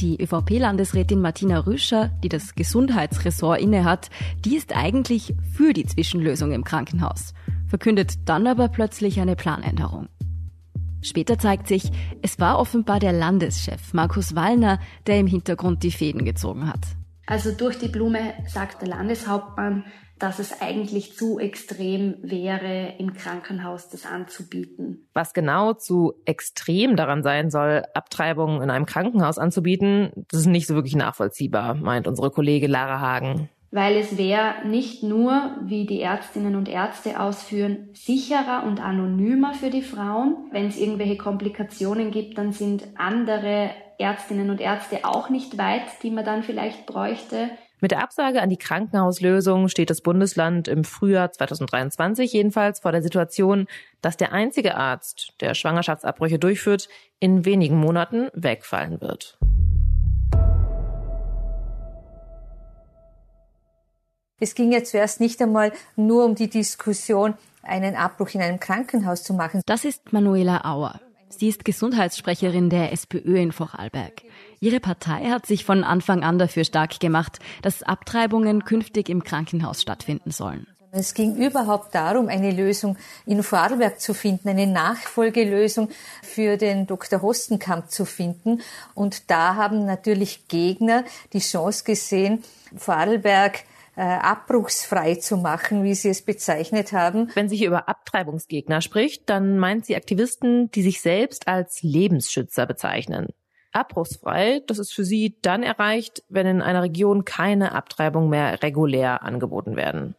Die 0.00 0.20
ÖVP-Landesrätin 0.20 1.20
Martina 1.20 1.60
Rüscher, 1.60 2.10
die 2.22 2.28
das 2.28 2.54
Gesundheitsressort 2.54 3.60
innehat, 3.60 4.10
die 4.44 4.56
ist 4.56 4.74
eigentlich 4.76 5.34
für 5.56 5.72
die 5.72 5.86
Zwischenlösung 5.86 6.52
im 6.52 6.64
Krankenhaus, 6.64 7.32
verkündet 7.68 8.28
dann 8.28 8.46
aber 8.46 8.68
plötzlich 8.68 9.20
eine 9.20 9.36
Planänderung. 9.36 10.08
Später 11.06 11.38
zeigt 11.38 11.68
sich, 11.68 11.92
es 12.20 12.40
war 12.40 12.58
offenbar 12.58 12.98
der 12.98 13.12
Landeschef 13.12 13.94
Markus 13.94 14.34
Wallner, 14.34 14.80
der 15.06 15.20
im 15.20 15.28
Hintergrund 15.28 15.84
die 15.84 15.92
Fäden 15.92 16.24
gezogen 16.24 16.66
hat. 16.66 16.80
Also 17.26 17.52
durch 17.52 17.78
die 17.78 17.88
Blume 17.88 18.34
sagt 18.48 18.82
der 18.82 18.88
Landeshauptmann, 18.88 19.84
dass 20.18 20.40
es 20.40 20.60
eigentlich 20.60 21.14
zu 21.14 21.38
extrem 21.38 22.16
wäre, 22.22 22.94
im 22.98 23.12
Krankenhaus 23.12 23.88
das 23.88 24.04
anzubieten. 24.04 25.06
Was 25.12 25.32
genau 25.32 25.74
zu 25.74 26.14
extrem 26.24 26.96
daran 26.96 27.22
sein 27.22 27.50
soll, 27.50 27.84
Abtreibungen 27.94 28.62
in 28.62 28.70
einem 28.70 28.86
Krankenhaus 28.86 29.38
anzubieten, 29.38 30.10
das 30.28 30.40
ist 30.40 30.46
nicht 30.46 30.66
so 30.66 30.74
wirklich 30.74 30.96
nachvollziehbar, 30.96 31.74
meint 31.74 32.08
unsere 32.08 32.30
Kollege 32.30 32.66
Lara 32.66 32.98
Hagen 33.00 33.48
weil 33.76 33.98
es 33.98 34.16
wäre 34.16 34.66
nicht 34.66 35.02
nur, 35.02 35.54
wie 35.60 35.84
die 35.84 36.00
Ärztinnen 36.00 36.56
und 36.56 36.66
Ärzte 36.66 37.20
ausführen, 37.20 37.90
sicherer 37.92 38.64
und 38.66 38.82
anonymer 38.82 39.52
für 39.52 39.68
die 39.68 39.82
Frauen. 39.82 40.48
Wenn 40.50 40.68
es 40.68 40.78
irgendwelche 40.78 41.18
Komplikationen 41.18 42.10
gibt, 42.10 42.38
dann 42.38 42.52
sind 42.52 42.84
andere 42.96 43.68
Ärztinnen 43.98 44.48
und 44.48 44.62
Ärzte 44.62 45.04
auch 45.04 45.28
nicht 45.28 45.58
weit, 45.58 45.82
die 46.02 46.10
man 46.10 46.24
dann 46.24 46.42
vielleicht 46.42 46.86
bräuchte. 46.86 47.50
Mit 47.82 47.90
der 47.90 48.02
Absage 48.02 48.40
an 48.40 48.48
die 48.48 48.56
Krankenhauslösung 48.56 49.68
steht 49.68 49.90
das 49.90 50.00
Bundesland 50.00 50.68
im 50.68 50.82
Frühjahr 50.82 51.30
2023 51.30 52.32
jedenfalls 52.32 52.80
vor 52.80 52.92
der 52.92 53.02
Situation, 53.02 53.66
dass 54.00 54.16
der 54.16 54.32
einzige 54.32 54.76
Arzt, 54.76 55.34
der 55.42 55.52
Schwangerschaftsabbrüche 55.52 56.38
durchführt, 56.38 56.88
in 57.20 57.44
wenigen 57.44 57.76
Monaten 57.76 58.30
wegfallen 58.32 59.02
wird. 59.02 59.38
Es 64.38 64.54
ging 64.54 64.70
ja 64.70 64.84
zuerst 64.84 65.20
nicht 65.20 65.40
einmal 65.40 65.72
nur 65.96 66.26
um 66.26 66.34
die 66.34 66.50
Diskussion, 66.50 67.34
einen 67.62 67.96
Abbruch 67.96 68.34
in 68.34 68.42
einem 68.42 68.60
Krankenhaus 68.60 69.22
zu 69.22 69.32
machen. 69.32 69.62
Das 69.64 69.86
ist 69.86 70.12
Manuela 70.12 70.62
Auer. 70.64 71.00
Sie 71.30 71.48
ist 71.48 71.64
Gesundheitssprecherin 71.64 72.68
der 72.68 72.92
SPÖ 72.92 73.38
in 73.38 73.52
Vorarlberg. 73.52 74.22
Ihre 74.60 74.78
Partei 74.78 75.30
hat 75.30 75.46
sich 75.46 75.64
von 75.64 75.84
Anfang 75.84 76.22
an 76.22 76.38
dafür 76.38 76.64
stark 76.64 77.00
gemacht, 77.00 77.38
dass 77.62 77.82
Abtreibungen 77.82 78.64
künftig 78.64 79.08
im 79.08 79.24
Krankenhaus 79.24 79.80
stattfinden 79.80 80.30
sollen. 80.30 80.66
Es 80.92 81.14
ging 81.14 81.36
überhaupt 81.36 81.94
darum, 81.94 82.28
eine 82.28 82.52
Lösung 82.52 82.96
in 83.24 83.42
Vorarlberg 83.42 84.00
zu 84.00 84.12
finden, 84.14 84.50
eine 84.50 84.66
Nachfolgelösung 84.66 85.88
für 86.22 86.58
den 86.58 86.86
Dr. 86.86 87.22
Hostenkamp 87.22 87.90
zu 87.90 88.04
finden. 88.04 88.60
Und 88.94 89.30
da 89.30 89.56
haben 89.56 89.86
natürlich 89.86 90.46
Gegner 90.48 91.04
die 91.32 91.40
Chance 91.40 91.84
gesehen, 91.84 92.44
Vorarlberg 92.76 93.64
äh, 93.96 94.02
abbruchsfrei 94.02 95.16
zu 95.16 95.36
machen, 95.38 95.82
wie 95.82 95.94
sie 95.94 96.10
es 96.10 96.22
bezeichnet 96.22 96.92
haben. 96.92 97.30
Wenn 97.34 97.48
sie 97.48 97.56
hier 97.56 97.68
über 97.68 97.88
Abtreibungsgegner 97.88 98.80
spricht, 98.82 99.28
dann 99.28 99.58
meint 99.58 99.86
sie 99.86 99.96
Aktivisten, 99.96 100.70
die 100.70 100.82
sich 100.82 101.00
selbst 101.00 101.48
als 101.48 101.82
Lebensschützer 101.82 102.66
bezeichnen. 102.66 103.28
Abbruchsfrei, 103.72 104.62
das 104.66 104.78
ist 104.78 104.94
für 104.94 105.04
sie 105.04 105.36
dann 105.42 105.62
erreicht, 105.62 106.22
wenn 106.28 106.46
in 106.46 106.62
einer 106.62 106.82
Region 106.82 107.24
keine 107.24 107.72
Abtreibung 107.72 108.28
mehr 108.28 108.62
regulär 108.62 109.22
angeboten 109.22 109.76
werden. 109.76 110.14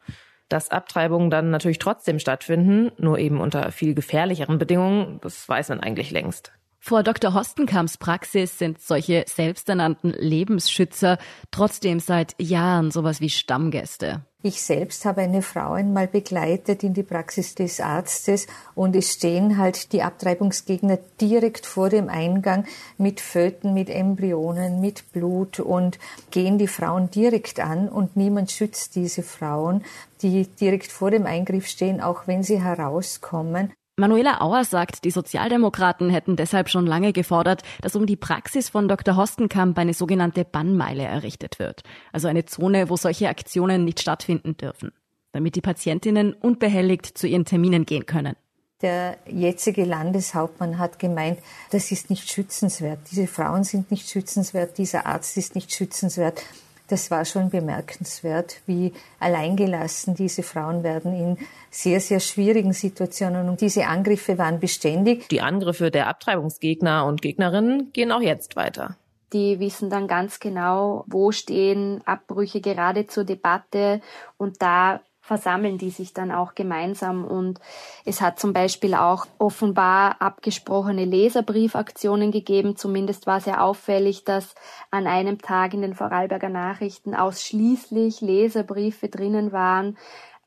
Dass 0.49 0.69
Abtreibungen 0.69 1.29
dann 1.29 1.49
natürlich 1.49 1.79
trotzdem 1.79 2.19
stattfinden, 2.19 2.91
nur 2.97 3.17
eben 3.19 3.41
unter 3.41 3.71
viel 3.71 3.93
gefährlicheren 3.93 4.59
Bedingungen, 4.59 5.19
das 5.21 5.47
weiß 5.47 5.69
man 5.69 5.81
eigentlich 5.81 6.11
längst. 6.11 6.51
Vor 6.87 7.03
Dr. 7.03 7.33
Hostenkamps 7.33 7.97
Praxis 7.97 8.57
sind 8.57 8.79
solche 8.79 9.25
selbsternannten 9.27 10.11
Lebensschützer 10.11 11.17
trotzdem 11.51 11.99
seit 11.99 12.33
Jahren 12.41 12.91
sowas 12.91 13.19
wie 13.19 13.29
Stammgäste. 13.29 14.21
Ich 14.41 14.61
selbst 14.61 15.03
habe 15.03 15.19
eine 15.19 15.41
Frau 15.41 15.73
einmal 15.73 16.07
begleitet 16.07 16.85
in 16.85 16.93
die 16.93 17.03
Praxis 17.03 17.55
des 17.55 17.81
Arztes 17.81 18.47
und 18.73 18.95
es 18.95 19.11
stehen 19.11 19.57
halt 19.57 19.91
die 19.91 20.01
Abtreibungsgegner 20.01 20.97
direkt 21.19 21.65
vor 21.65 21.89
dem 21.89 22.07
Eingang 22.07 22.63
mit 22.97 23.19
Föten, 23.19 23.73
mit 23.73 23.89
Embryonen, 23.89 24.79
mit 24.79 25.11
Blut 25.11 25.59
und 25.59 25.99
gehen 26.31 26.57
die 26.57 26.69
Frauen 26.69 27.11
direkt 27.11 27.59
an 27.59 27.89
und 27.89 28.15
niemand 28.15 28.49
schützt 28.49 28.95
diese 28.95 29.23
Frauen, 29.23 29.83
die 30.21 30.47
direkt 30.47 30.93
vor 30.93 31.11
dem 31.11 31.25
Eingriff 31.25 31.67
stehen, 31.67 31.99
auch 31.99 32.27
wenn 32.27 32.43
sie 32.43 32.63
herauskommen. 32.63 33.73
Manuela 33.99 34.41
Auer 34.41 34.63
sagt, 34.63 35.05
die 35.05 35.09
Sozialdemokraten 35.09 36.11
hätten 36.11 36.35
deshalb 36.35 36.69
schon 36.69 36.85
lange 36.85 37.13
gefordert, 37.13 37.63
dass 37.81 37.95
um 37.95 38.05
die 38.05 38.15
Praxis 38.15 38.69
von 38.69 38.87
Dr. 38.87 39.17
Hostenkamp 39.17 39.75
eine 39.79 39.95
sogenannte 39.95 40.45
Bannmeile 40.45 41.01
errichtet 41.01 41.57
wird. 41.57 41.81
Also 42.13 42.27
eine 42.27 42.45
Zone, 42.45 42.91
wo 42.91 42.95
solche 42.95 43.27
Aktionen 43.27 43.85
nicht 43.85 43.99
stattfinden 43.99 44.55
dürfen, 44.55 44.91
damit 45.31 45.55
die 45.55 45.61
Patientinnen 45.61 46.33
unbehelligt 46.33 47.17
zu 47.17 47.25
ihren 47.25 47.45
Terminen 47.45 47.87
gehen 47.87 48.05
können. 48.05 48.35
Der 48.83 49.17
jetzige 49.25 49.83
Landeshauptmann 49.83 50.77
hat 50.77 50.99
gemeint, 50.99 51.39
das 51.71 51.91
ist 51.91 52.11
nicht 52.11 52.29
schützenswert. 52.29 52.99
Diese 53.09 53.25
Frauen 53.25 53.63
sind 53.63 53.89
nicht 53.89 54.07
schützenswert, 54.07 54.77
dieser 54.77 55.07
Arzt 55.07 55.37
ist 55.37 55.55
nicht 55.55 55.73
schützenswert 55.73 56.43
das 56.87 57.11
war 57.11 57.25
schon 57.25 57.49
bemerkenswert, 57.49 58.61
wie 58.65 58.93
alleingelassen 59.19 60.15
diese 60.15 60.43
Frauen 60.43 60.83
werden 60.83 61.13
in 61.13 61.37
sehr, 61.69 61.99
sehr 61.99 62.19
schwierigen 62.19 62.73
Situationen. 62.73 63.49
Und 63.49 63.61
diese 63.61 63.87
Angriffe 63.87 64.37
waren 64.37 64.59
beständig. 64.59 65.27
Die 65.29 65.41
Angriffe 65.41 65.91
der 65.91 66.07
Abtreibungsgegner 66.07 67.05
und 67.05 67.21
Gegnerinnen 67.21 67.91
gehen 67.93 68.11
auch 68.11 68.21
jetzt 68.21 68.55
weiter. 68.55 68.95
Die 69.33 69.59
wissen 69.59 69.89
dann 69.89 70.07
ganz 70.07 70.39
genau, 70.39 71.03
wo 71.07 71.33
stehen 71.33 72.01
Abbrüche 72.05 72.61
gerade 72.61 73.07
zur 73.07 73.25
Debatte 73.25 73.99
und 74.37 74.61
da 74.61 75.01
versammeln 75.27 75.77
die 75.77 75.89
sich 75.89 76.13
dann 76.13 76.31
auch 76.31 76.55
gemeinsam. 76.55 77.25
Und 77.25 77.59
es 78.05 78.21
hat 78.21 78.39
zum 78.39 78.53
Beispiel 78.53 78.95
auch 78.95 79.27
offenbar 79.37 80.21
abgesprochene 80.21 81.05
Leserbriefaktionen 81.05 82.31
gegeben. 82.31 82.77
Zumindest 82.77 83.27
war 83.27 83.41
sehr 83.41 83.63
auffällig, 83.63 84.23
dass 84.23 84.55
an 84.89 85.05
einem 85.05 85.39
Tag 85.39 85.73
in 85.73 85.81
den 85.81 85.93
Vorarlberger 85.93 86.49
Nachrichten 86.49 87.13
ausschließlich 87.13 88.21
Leserbriefe 88.21 89.09
drinnen 89.09 89.51
waren 89.51 89.97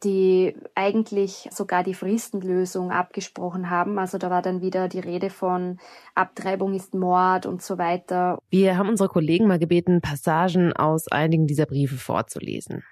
die 0.03 0.55
eigentlich 0.75 1.49
sogar 1.53 1.83
die 1.83 1.93
Fristenlösung 1.93 2.91
abgesprochen 2.91 3.69
haben. 3.69 3.99
Also 3.99 4.17
da 4.17 4.31
war 4.31 4.41
dann 4.41 4.63
wieder 4.63 4.89
die 4.89 4.99
Rede 4.99 5.29
von 5.29 5.79
Abtreibung 6.15 6.73
ist 6.73 6.95
Mord 6.95 7.45
und 7.45 7.61
so 7.61 7.77
weiter. 7.77 8.39
Wir 8.49 8.79
haben 8.79 8.89
unsere 8.89 9.11
Kollegen 9.11 9.47
mal 9.47 9.59
gebeten, 9.59 10.01
Passagen 10.01 10.73
aus 10.73 11.07
einigen 11.09 11.47
dieser 11.47 11.67
Briefe 11.67 11.97
vorzulesen. 11.97 12.83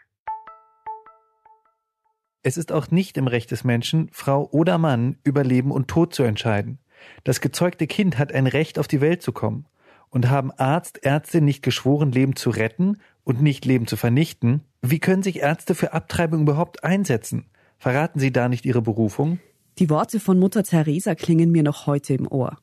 Es 2.43 2.57
ist 2.57 2.71
auch 2.71 2.91
nicht 2.91 3.17
im 3.17 3.27
Recht 3.27 3.51
des 3.51 3.65
Menschen, 3.65 4.09
Frau 4.13 4.49
oder 4.53 4.79
Mann 4.79 5.17
über 5.25 5.43
Leben 5.43 5.73
und 5.73 5.89
Tod 5.89 6.15
zu 6.15 6.23
entscheiden. 6.23 6.79
Das 7.25 7.41
gezeugte 7.41 7.87
Kind 7.87 8.19
hat 8.19 8.33
ein 8.33 8.47
Recht, 8.47 8.79
auf 8.79 8.87
die 8.87 9.01
Welt 9.01 9.23
zu 9.23 9.33
kommen. 9.33 9.67
Und 10.11 10.31
haben 10.31 10.53
Arzt, 10.53 11.05
Ärztin 11.05 11.45
nicht 11.45 11.63
geschworen, 11.63 12.13
Leben 12.13 12.35
zu 12.35 12.51
retten 12.51 12.99
und 13.25 13.43
nicht 13.43 13.67
Leben 13.67 13.87
zu 13.87 13.97
vernichten? 13.97 14.63
Wie 14.81 15.01
können 15.01 15.23
sich 15.23 15.41
Ärzte 15.41 15.75
für 15.75 15.93
Abtreibung 15.93 16.43
überhaupt 16.43 16.85
einsetzen? 16.85 17.47
Verraten 17.79 18.19
Sie 18.19 18.33
da 18.33 18.49
nicht 18.49 18.65
Ihre 18.65 18.81
Berufung? 18.81 19.39
Die 19.79 19.91
Worte 19.91 20.19
von 20.19 20.39
Mutter 20.39 20.63
Teresa 20.63 21.15
klingen 21.15 21.53
mir 21.53 21.63
noch 21.63 21.87
heute 21.87 22.15
im 22.15 22.27
Ohr. 22.27 22.57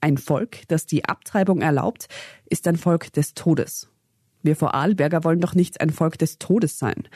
Ein 0.00 0.18
Volk, 0.18 0.68
das 0.68 0.86
die 0.86 1.06
Abtreibung 1.06 1.60
erlaubt, 1.60 2.06
ist 2.48 2.68
ein 2.68 2.76
Volk 2.76 3.12
des 3.12 3.34
Todes. 3.34 3.88
Wir 4.42 4.54
Vorarlberger 4.54 5.24
wollen 5.24 5.40
doch 5.40 5.54
nicht 5.54 5.80
ein 5.80 5.90
Volk 5.90 6.18
des 6.18 6.38
Todes 6.38 6.78
sein. 6.78 7.08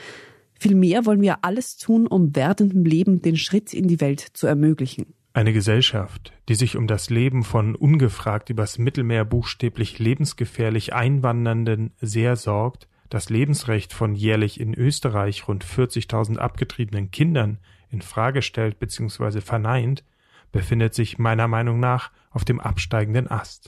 Vielmehr 0.61 1.07
wollen 1.07 1.23
wir 1.23 1.43
alles 1.43 1.75
tun, 1.77 2.05
um 2.05 2.35
werdendem 2.35 2.85
Leben 2.85 3.19
den 3.23 3.35
Schritt 3.35 3.73
in 3.73 3.87
die 3.87 3.99
Welt 3.99 4.19
zu 4.19 4.45
ermöglichen. 4.45 5.15
Eine 5.33 5.53
Gesellschaft, 5.53 6.33
die 6.49 6.53
sich 6.53 6.77
um 6.77 6.85
das 6.85 7.09
Leben 7.09 7.43
von 7.43 7.75
ungefragt 7.75 8.51
übers 8.51 8.77
Mittelmeer 8.77 9.25
buchstäblich 9.25 9.97
lebensgefährlich 9.97 10.93
Einwandernden 10.93 11.95
sehr 11.99 12.35
sorgt, 12.35 12.87
das 13.09 13.31
Lebensrecht 13.31 13.91
von 13.91 14.13
jährlich 14.13 14.59
in 14.59 14.75
Österreich 14.75 15.47
rund 15.47 15.65
40.000 15.65 16.37
abgetriebenen 16.37 17.09
Kindern 17.09 17.57
in 17.89 18.03
Frage 18.03 18.43
stellt 18.43 18.77
bzw. 18.77 19.41
verneint, 19.41 20.03
befindet 20.51 20.93
sich 20.93 21.17
meiner 21.17 21.47
Meinung 21.47 21.79
nach 21.79 22.11
auf 22.29 22.45
dem 22.45 22.59
absteigenden 22.59 23.31
Ast. 23.31 23.67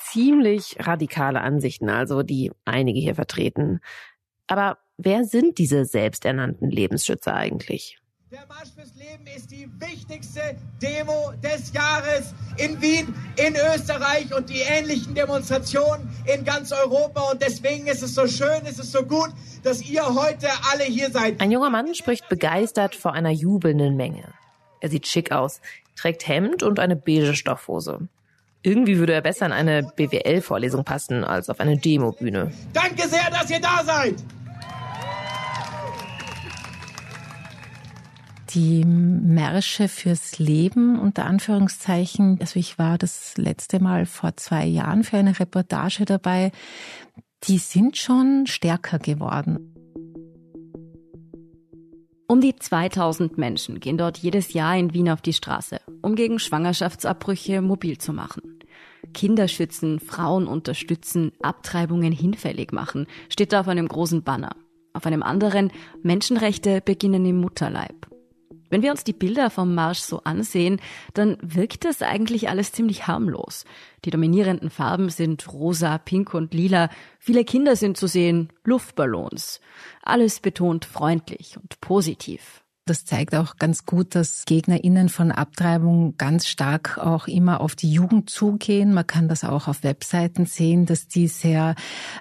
Ziemlich 0.00 0.76
radikale 0.80 1.40
Ansichten 1.40 1.88
also, 1.88 2.22
die 2.22 2.52
einige 2.66 3.00
hier 3.00 3.14
vertreten. 3.14 3.80
Aber 4.48 4.76
wer 5.04 5.24
sind 5.24 5.58
diese 5.58 5.84
selbsternannten 5.84 6.70
Lebensschützer 6.70 7.34
eigentlich? 7.34 7.98
Der 8.30 8.46
Marsch 8.48 8.70
fürs 8.74 8.94
Leben 8.94 9.26
ist 9.36 9.50
die 9.50 9.68
wichtigste 9.78 10.40
Demo 10.80 11.34
des 11.42 11.70
Jahres 11.74 12.34
in 12.56 12.80
Wien, 12.80 13.14
in 13.36 13.54
Österreich 13.74 14.34
und 14.34 14.48
die 14.48 14.60
ähnlichen 14.60 15.14
Demonstrationen 15.14 16.08
in 16.24 16.42
ganz 16.42 16.72
Europa. 16.72 17.30
Und 17.30 17.42
deswegen 17.42 17.88
ist 17.88 18.02
es 18.02 18.14
so 18.14 18.26
schön, 18.26 18.64
ist 18.64 18.78
es 18.78 18.90
so 18.90 19.02
gut, 19.02 19.28
dass 19.62 19.82
ihr 19.82 20.02
heute 20.02 20.48
alle 20.72 20.84
hier 20.84 21.10
seid. 21.10 21.42
Ein 21.42 21.50
junger 21.50 21.68
Mann 21.68 21.94
spricht 21.94 22.30
begeistert 22.30 22.94
vor 22.94 23.12
einer 23.12 23.30
jubelnden 23.30 23.98
Menge. 23.98 24.24
Er 24.80 24.88
sieht 24.88 25.06
schick 25.06 25.30
aus, 25.30 25.60
trägt 25.94 26.26
Hemd 26.26 26.62
und 26.62 26.80
eine 26.80 26.96
beige 26.96 27.34
Stoffhose. 27.34 28.08
Irgendwie 28.62 28.98
würde 28.98 29.12
er 29.12 29.20
besser 29.20 29.44
in 29.44 29.52
eine 29.52 29.82
BWL-Vorlesung 29.82 30.84
passen 30.84 31.22
als 31.22 31.50
auf 31.50 31.60
eine 31.60 31.76
Demobühne. 31.76 32.50
Danke 32.72 33.08
sehr, 33.08 33.28
dass 33.30 33.50
ihr 33.50 33.60
da 33.60 33.82
seid. 33.84 34.14
Die 38.54 38.84
Märsche 38.84 39.88
fürs 39.88 40.38
Leben 40.38 40.98
unter 40.98 41.24
Anführungszeichen. 41.24 42.38
Also 42.40 42.58
ich 42.58 42.78
war 42.78 42.98
das 42.98 43.36
letzte 43.36 43.80
Mal 43.80 44.06
vor 44.06 44.36
zwei 44.36 44.66
Jahren 44.66 45.04
für 45.04 45.16
eine 45.16 45.38
Reportage 45.38 46.04
dabei. 46.04 46.52
Die 47.44 47.58
sind 47.58 47.96
schon 47.96 48.46
stärker 48.46 48.98
geworden. 48.98 49.74
Um 52.28 52.40
die 52.40 52.56
2000 52.56 53.36
Menschen 53.36 53.80
gehen 53.80 53.98
dort 53.98 54.18
jedes 54.18 54.52
Jahr 54.52 54.76
in 54.76 54.94
Wien 54.94 55.10
auf 55.10 55.20
die 55.20 55.34
Straße, 55.34 55.80
um 56.00 56.14
gegen 56.14 56.38
Schwangerschaftsabbrüche 56.38 57.60
mobil 57.60 57.98
zu 57.98 58.12
machen. 58.12 58.42
Kinder 59.12 59.48
schützen, 59.48 60.00
Frauen 60.00 60.46
unterstützen, 60.46 61.32
Abtreibungen 61.42 62.12
hinfällig 62.12 62.72
machen, 62.72 63.06
steht 63.28 63.52
da 63.52 63.60
auf 63.60 63.68
einem 63.68 63.88
großen 63.88 64.22
Banner. 64.22 64.56
Auf 64.94 65.04
einem 65.06 65.22
anderen 65.22 65.70
Menschenrechte 66.02 66.80
beginnen 66.80 67.26
im 67.26 67.38
Mutterleib. 67.38 68.12
Wenn 68.72 68.80
wir 68.80 68.90
uns 68.90 69.04
die 69.04 69.12
Bilder 69.12 69.50
vom 69.50 69.74
Marsch 69.74 69.98
so 69.98 70.22
ansehen, 70.24 70.80
dann 71.12 71.36
wirkt 71.42 71.84
das 71.84 72.00
eigentlich 72.00 72.48
alles 72.48 72.72
ziemlich 72.72 73.06
harmlos. 73.06 73.66
Die 74.06 74.10
dominierenden 74.10 74.70
Farben 74.70 75.10
sind 75.10 75.52
rosa, 75.52 75.98
pink 75.98 76.32
und 76.32 76.54
lila. 76.54 76.88
Viele 77.18 77.44
Kinder 77.44 77.76
sind 77.76 77.98
zu 77.98 78.06
sehen, 78.06 78.48
Luftballons. 78.64 79.60
Alles 80.02 80.40
betont 80.40 80.86
freundlich 80.86 81.58
und 81.60 81.82
positiv. 81.82 82.61
Das 82.84 83.04
zeigt 83.04 83.36
auch 83.36 83.58
ganz 83.58 83.86
gut, 83.86 84.16
dass 84.16 84.44
GegnerInnen 84.44 85.08
von 85.08 85.30
Abtreibung 85.30 86.16
ganz 86.18 86.48
stark 86.48 86.98
auch 86.98 87.28
immer 87.28 87.60
auf 87.60 87.76
die 87.76 87.92
Jugend 87.92 88.28
zugehen. 88.28 88.92
Man 88.92 89.06
kann 89.06 89.28
das 89.28 89.44
auch 89.44 89.68
auf 89.68 89.84
Webseiten 89.84 90.46
sehen, 90.46 90.84
dass 90.84 91.06
die 91.06 91.28
sehr 91.28 91.76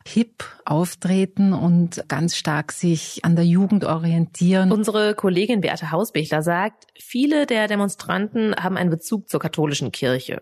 hip 0.07 0.43
auftreten 0.63 1.53
und 1.53 2.03
ganz 2.07 2.35
stark 2.35 2.73
sich 2.73 3.25
an 3.25 3.35
der 3.35 3.45
Jugend 3.45 3.85
orientieren. 3.85 4.71
Unsere 4.71 5.15
Kollegin 5.15 5.61
Beate 5.61 5.89
Hausbichler 5.89 6.43
sagt, 6.43 6.85
viele 6.99 7.47
der 7.47 7.67
Demonstranten 7.67 8.55
haben 8.55 8.77
einen 8.77 8.91
Bezug 8.91 9.29
zur 9.29 9.39
katholischen 9.39 9.91
Kirche. 9.91 10.41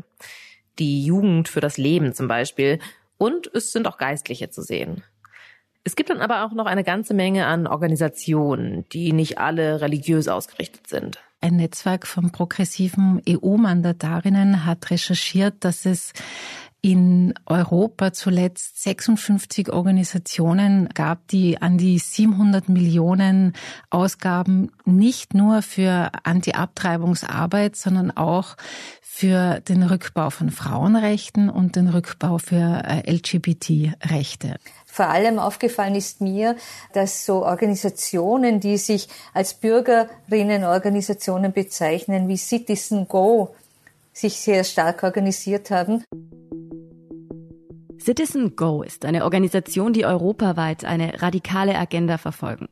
Die 0.79 1.05
Jugend 1.05 1.47
für 1.47 1.61
das 1.61 1.77
Leben 1.77 2.13
zum 2.13 2.27
Beispiel. 2.27 2.79
Und 3.17 3.49
es 3.53 3.71
sind 3.71 3.87
auch 3.87 3.97
Geistliche 3.97 4.49
zu 4.49 4.63
sehen. 4.63 5.01
Es 5.83 5.95
gibt 5.95 6.09
dann 6.09 6.21
aber 6.21 6.45
auch 6.45 6.51
noch 6.51 6.65
eine 6.65 6.83
ganze 6.83 7.13
Menge 7.13 7.45
an 7.45 7.67
Organisationen, 7.67 8.85
die 8.91 9.13
nicht 9.13 9.37
alle 9.37 9.81
religiös 9.81 10.27
ausgerichtet 10.27 10.87
sind. 10.87 11.19
Ein 11.41 11.55
Netzwerk 11.55 12.05
von 12.05 12.31
progressiven 12.31 13.21
EU-Mandatarinnen 13.27 14.65
hat 14.65 14.91
recherchiert, 14.91 15.55
dass 15.61 15.85
es 15.85 16.11
in 16.81 17.33
Europa 17.45 18.13
zuletzt 18.13 18.81
56 18.83 19.71
Organisationen 19.71 20.87
gab, 20.93 21.27
die 21.27 21.61
an 21.61 21.77
die 21.77 21.97
700 21.97 22.69
Millionen 22.69 23.53
Ausgaben 23.89 24.71
nicht 24.85 25.33
nur 25.33 25.61
für 25.61 26.11
Anti-Abtreibungsarbeit, 26.23 27.75
sondern 27.75 28.11
auch 28.11 28.55
für 29.01 29.59
den 29.61 29.83
Rückbau 29.83 30.29
von 30.29 30.51
Frauenrechten 30.51 31.49
und 31.49 31.75
den 31.75 31.89
Rückbau 31.89 32.37
für 32.37 32.81
äh, 32.85 33.11
LGBT-Rechte. 33.11 34.55
Vor 34.91 35.07
allem 35.07 35.39
aufgefallen 35.39 35.95
ist 35.95 36.19
mir, 36.19 36.55
dass 36.93 37.25
so 37.25 37.45
Organisationen, 37.45 38.59
die 38.59 38.77
sich 38.77 39.07
als 39.33 39.53
Bürgerinnenorganisationen 39.53 41.53
bezeichnen, 41.53 42.27
wie 42.27 42.37
Citizen 42.37 43.07
Go, 43.07 43.55
sich 44.11 44.41
sehr 44.41 44.63
stark 44.63 45.03
organisiert 45.03 45.69
haben. 45.69 46.03
Citizen 47.99 48.55
Go 48.55 48.81
ist 48.81 49.05
eine 49.05 49.25
Organisation, 49.25 49.93
die 49.93 50.05
europaweit 50.05 50.85
eine 50.85 51.21
radikale 51.21 51.77
Agenda 51.77 52.17
verfolgen. 52.17 52.67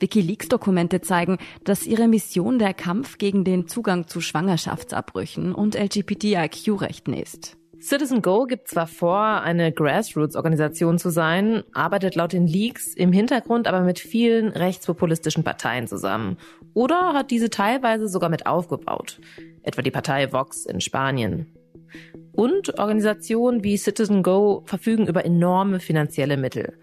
Wikileaks-Dokumente 0.00 1.02
zeigen, 1.02 1.38
dass 1.62 1.86
ihre 1.86 2.08
Mission 2.08 2.58
der 2.58 2.74
Kampf 2.74 3.18
gegen 3.18 3.44
den 3.44 3.68
Zugang 3.68 4.08
zu 4.08 4.20
Schwangerschaftsabbrüchen 4.20 5.54
und 5.54 5.76
LGBTIQ-Rechten 5.76 7.12
ist. 7.12 7.59
Citizen 7.80 8.20
Go 8.20 8.44
gibt 8.44 8.68
zwar 8.68 8.86
vor, 8.86 9.40
eine 9.40 9.72
Grassroots-Organisation 9.72 10.98
zu 10.98 11.08
sein, 11.08 11.64
arbeitet 11.72 12.14
laut 12.14 12.34
den 12.34 12.46
Leaks 12.46 12.94
im 12.94 13.10
Hintergrund 13.10 13.66
aber 13.66 13.80
mit 13.80 13.98
vielen 13.98 14.48
rechtspopulistischen 14.48 15.44
Parteien 15.44 15.86
zusammen. 15.86 16.36
Oder 16.74 17.14
hat 17.14 17.30
diese 17.30 17.48
teilweise 17.48 18.08
sogar 18.08 18.28
mit 18.28 18.46
aufgebaut. 18.46 19.18
Etwa 19.62 19.80
die 19.80 19.90
Partei 19.90 20.30
Vox 20.30 20.66
in 20.66 20.82
Spanien. 20.82 21.54
Und 22.32 22.78
Organisationen 22.78 23.64
wie 23.64 23.78
Citizen 23.78 24.22
Go 24.22 24.62
verfügen 24.66 25.06
über 25.06 25.24
enorme 25.24 25.80
finanzielle 25.80 26.36
Mittel. 26.36 26.78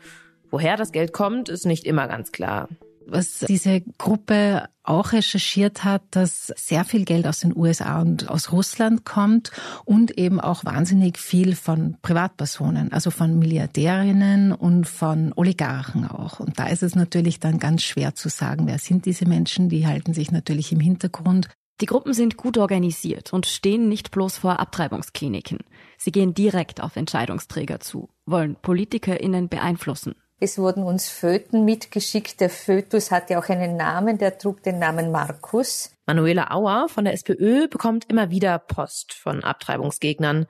Woher 0.50 0.78
das 0.78 0.92
Geld 0.92 1.14
kommt, 1.14 1.48
ist 1.48 1.66
nicht 1.66 1.86
immer 1.86 2.08
ganz 2.08 2.32
klar 2.32 2.70
was 3.10 3.40
diese 3.40 3.82
Gruppe 3.98 4.70
auch 4.84 5.12
recherchiert 5.12 5.84
hat, 5.84 6.04
dass 6.12 6.48
sehr 6.56 6.86
viel 6.86 7.04
Geld 7.06 7.28
aus 7.28 7.40
den 7.40 7.56
USA 7.56 8.02
und 8.02 8.30
aus 8.30 8.52
Russland 8.52 9.06
kommt 9.06 9.52
und 9.86 10.18
eben 10.18 10.40
auch 10.40 10.64
wahnsinnig 10.66 11.18
viel 11.18 11.56
von 11.56 11.98
Privatpersonen, 12.02 12.94
also 12.94 13.12
von 13.12 13.38
Milliardärinnen 13.38 14.54
und 14.54 14.88
von 14.88 15.34
Oligarchen 15.36 16.08
auch. 16.08 16.40
Und 16.40 16.58
da 16.60 16.68
ist 16.68 16.84
es 16.84 16.96
natürlich 16.96 17.40
dann 17.40 17.60
ganz 17.60 17.84
schwer 17.84 18.16
zu 18.16 18.30
sagen, 18.30 18.68
wer 18.68 18.80
sind 18.80 19.06
diese 19.06 19.28
Menschen, 19.28 19.70
die 19.70 19.88
halten 19.88 20.14
sich 20.14 20.32
natürlich 20.32 20.72
im 20.72 20.80
Hintergrund. 20.80 21.50
Die 21.80 21.86
Gruppen 21.86 22.14
sind 22.14 22.38
gut 22.38 22.58
organisiert 22.58 23.34
und 23.34 23.46
stehen 23.46 23.88
nicht 23.88 24.10
bloß 24.10 24.38
vor 24.38 24.60
Abtreibungskliniken. 24.60 25.60
Sie 25.98 26.12
gehen 26.12 26.34
direkt 26.34 26.82
auf 26.82 26.96
Entscheidungsträger 26.96 27.80
zu, 27.80 28.10
wollen 28.26 28.56
PolitikerInnen 28.56 29.48
beeinflussen. 29.48 30.16
Es 30.40 30.60
wurden 30.60 30.84
uns 30.84 31.10
Föten 31.10 31.66
mitgeschickt. 31.66 32.40
Der 32.42 32.52
Fötus 32.52 33.10
hatte 33.10 33.40
auch 33.40 33.50
einen 33.50 33.76
Namen, 33.76 34.20
der 34.20 34.38
trug 34.38 34.62
den 34.62 34.78
Namen 34.78 35.12
Markus. 35.12 35.92
Manuela 36.06 36.52
Auer 36.52 36.88
von 36.90 37.06
der 37.06 37.14
SPÖ 37.14 37.68
bekommt 37.68 38.06
immer 38.10 38.30
wieder 38.30 38.60
Post 38.60 39.14
von 39.14 39.44
Abtreibungsgegnern. 39.44 40.46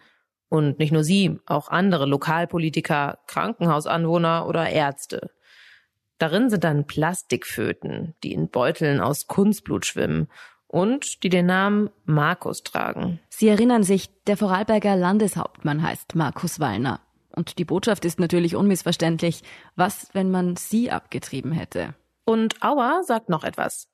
Und 0.50 0.80
nicht 0.80 0.92
nur 0.92 1.04
sie, 1.04 1.40
auch 1.46 1.70
andere 1.70 2.06
Lokalpolitiker, 2.06 3.20
Krankenhausanwohner 3.28 4.46
oder 4.48 4.70
Ärzte. 4.70 5.32
Darin 6.18 6.50
sind 6.50 6.64
dann 6.64 6.86
Plastikföten, 6.86 8.16
die 8.24 8.34
in 8.34 8.50
Beuteln 8.50 9.00
aus 9.00 9.28
Kunstblut 9.28 9.86
schwimmen 9.86 10.28
und 10.68 11.24
die 11.24 11.30
den 11.30 11.46
Namen 11.46 11.90
Markus 12.06 12.64
tragen. 12.64 13.20
Sie 13.30 13.48
erinnern 13.48 13.84
sich, 13.84 14.10
der 14.26 14.36
Vorarlberger 14.36 14.96
Landeshauptmann 14.96 15.82
heißt 15.82 16.16
Markus 16.16 16.60
Wallner. 16.60 17.00
Und 17.38 17.60
die 17.60 17.66
Botschaft 17.66 18.04
ist 18.04 18.20
natürlich 18.20 18.56
unmissverständlich. 18.56 19.44
Was, 19.76 20.10
wenn 20.14 20.32
man 20.32 20.56
sie 20.56 20.90
abgetrieben 20.90 21.52
hätte? 21.52 21.94
Und 22.26 22.64
Auer 22.64 23.04
sagt 23.04 23.30
noch 23.30 23.44
etwas. 23.44 23.90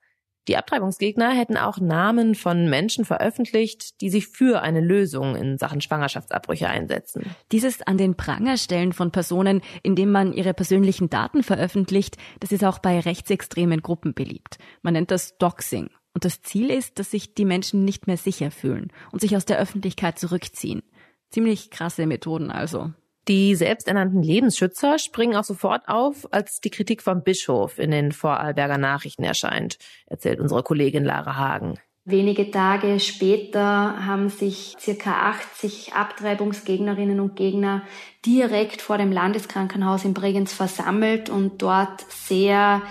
Die 0.48 0.56
Abtreibungsgegner 0.56 1.30
hätten 1.30 1.56
auch 1.56 1.78
Namen 1.78 2.34
von 2.34 2.68
Menschen 2.68 3.04
veröffentlicht, 3.04 4.00
die 4.00 4.10
sich 4.10 4.28
für 4.28 4.62
eine 4.62 4.80
Lösung 4.80 5.36
in 5.36 5.58
Sachen 5.58 5.80
Schwangerschaftsabbrüche 5.80 6.68
einsetzen. 6.68 7.34
Dieses 7.52 7.82
an 7.82 7.98
den 7.98 8.14
Prangerstellen 8.14 8.92
von 8.92 9.10
Personen, 9.10 9.60
indem 9.82 10.10
man 10.10 10.32
ihre 10.32 10.54
persönlichen 10.54 11.10
Daten 11.10 11.42
veröffentlicht, 11.42 12.16
das 12.40 12.50
ist 12.50 12.64
auch 12.64 12.78
bei 12.78 12.98
rechtsextremen 12.98 13.82
Gruppen 13.82 14.14
beliebt. 14.14 14.58
Man 14.82 14.94
nennt 14.94 15.10
das 15.10 15.36
Doxing. 15.38 15.90
Und 16.14 16.24
das 16.24 16.42
Ziel 16.42 16.70
ist, 16.70 16.98
dass 16.98 17.10
sich 17.10 17.34
die 17.34 17.44
Menschen 17.44 17.84
nicht 17.84 18.06
mehr 18.06 18.16
sicher 18.16 18.50
fühlen 18.50 18.90
und 19.12 19.20
sich 19.20 19.36
aus 19.36 19.44
der 19.44 19.58
Öffentlichkeit 19.58 20.18
zurückziehen. 20.18 20.82
Ziemlich 21.30 21.70
krasse 21.70 22.06
Methoden 22.06 22.50
also. 22.50 22.92
Die 23.26 23.54
selbsternannten 23.54 24.22
Lebensschützer 24.22 24.98
springen 24.98 25.34
auch 25.36 25.44
sofort 25.44 25.88
auf, 25.88 26.28
als 26.30 26.60
die 26.60 26.70
Kritik 26.70 27.02
vom 27.02 27.22
Bischof 27.22 27.78
in 27.78 27.90
den 27.90 28.12
Vorarlberger 28.12 28.76
Nachrichten 28.76 29.24
erscheint, 29.24 29.78
erzählt 30.06 30.40
unsere 30.40 30.62
Kollegin 30.62 31.04
Lara 31.04 31.36
Hagen. 31.36 31.78
Wenige 32.06 32.50
Tage 32.50 33.00
später 33.00 34.04
haben 34.04 34.28
sich 34.28 34.74
circa 34.78 35.30
80 35.30 35.94
Abtreibungsgegnerinnen 35.94 37.18
und 37.18 37.34
Gegner 37.34 37.82
direkt 38.26 38.82
vor 38.82 38.98
dem 38.98 39.10
Landeskrankenhaus 39.10 40.04
in 40.04 40.12
Bregenz 40.12 40.52
versammelt 40.52 41.30
und 41.30 41.62
dort 41.62 42.02
sehr 42.10 42.82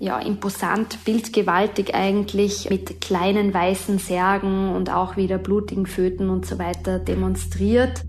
ja, 0.00 0.18
imposant, 0.18 1.04
bildgewaltig 1.04 1.94
eigentlich 1.94 2.68
mit 2.68 3.00
kleinen 3.00 3.54
weißen 3.54 4.00
Särgen 4.00 4.74
und 4.74 4.90
auch 4.90 5.16
wieder 5.16 5.38
blutigen 5.38 5.86
Föten 5.86 6.28
und 6.28 6.44
so 6.44 6.58
weiter 6.58 6.98
demonstriert. 6.98 8.02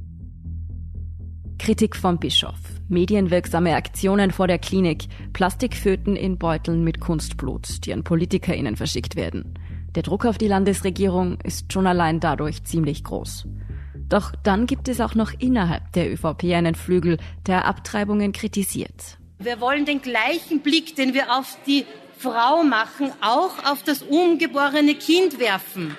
Kritik 1.60 1.98
vom 1.98 2.18
Bischof. 2.18 2.56
Medienwirksame 2.88 3.76
Aktionen 3.76 4.32
vor 4.32 4.48
der 4.48 4.58
Klinik. 4.58 5.04
Plastikföten 5.34 6.16
in 6.16 6.38
Beuteln 6.38 6.84
mit 6.86 7.02
Kunstblut, 7.02 7.86
die 7.86 7.94
an 7.94 8.04
PolitikerInnen 8.04 8.78
verschickt 8.78 9.18
werden. 9.18 9.54
Der 9.94 10.04
Druck 10.04 10.26
auf 10.26 10.38
die 10.38 10.48
Landesregierung 10.48 11.38
ist 11.44 11.72
schon 11.72 11.86
allein 11.86 12.22
dadurch 12.22 12.64
ziemlich 12.64 13.04
groß. 13.04 13.46
Doch 14.08 14.32
dann 14.42 14.66
gibt 14.66 14.88
es 14.88 15.02
auch 15.02 15.16
noch 15.16 15.34
innerhalb 15.38 15.92
der 15.92 16.12
ÖVP 16.12 16.46
einen 16.56 16.76
Flügel, 16.76 17.18
der 17.46 17.66
Abtreibungen 17.66 18.32
kritisiert. 18.32 19.18
Wir 19.38 19.60
wollen 19.60 19.86
den 19.86 20.02
gleichen 20.02 20.62
Blick, 20.62 20.96
den 20.96 21.14
wir 21.14 21.38
auf 21.38 21.58
die 21.68 21.86
Frau 22.18 22.64
machen, 22.64 23.12
auch 23.22 23.70
auf 23.70 23.84
das 23.84 24.02
ungeborene 24.02 24.96
Kind 24.96 25.40
werfen. 25.40 25.96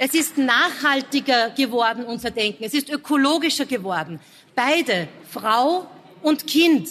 Es 0.00 0.14
ist 0.14 0.38
nachhaltiger 0.38 1.50
geworden, 1.50 2.04
unser 2.04 2.30
Denken. 2.30 2.62
Es 2.62 2.72
ist 2.72 2.88
ökologischer 2.88 3.66
geworden. 3.66 4.20
Beide, 4.58 5.06
Frau 5.22 5.86
und 6.20 6.48
Kind, 6.48 6.88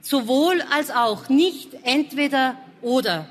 sowohl 0.00 0.62
als 0.74 0.90
auch, 0.90 1.28
nicht 1.28 1.74
entweder 1.82 2.56
oder. 2.80 3.26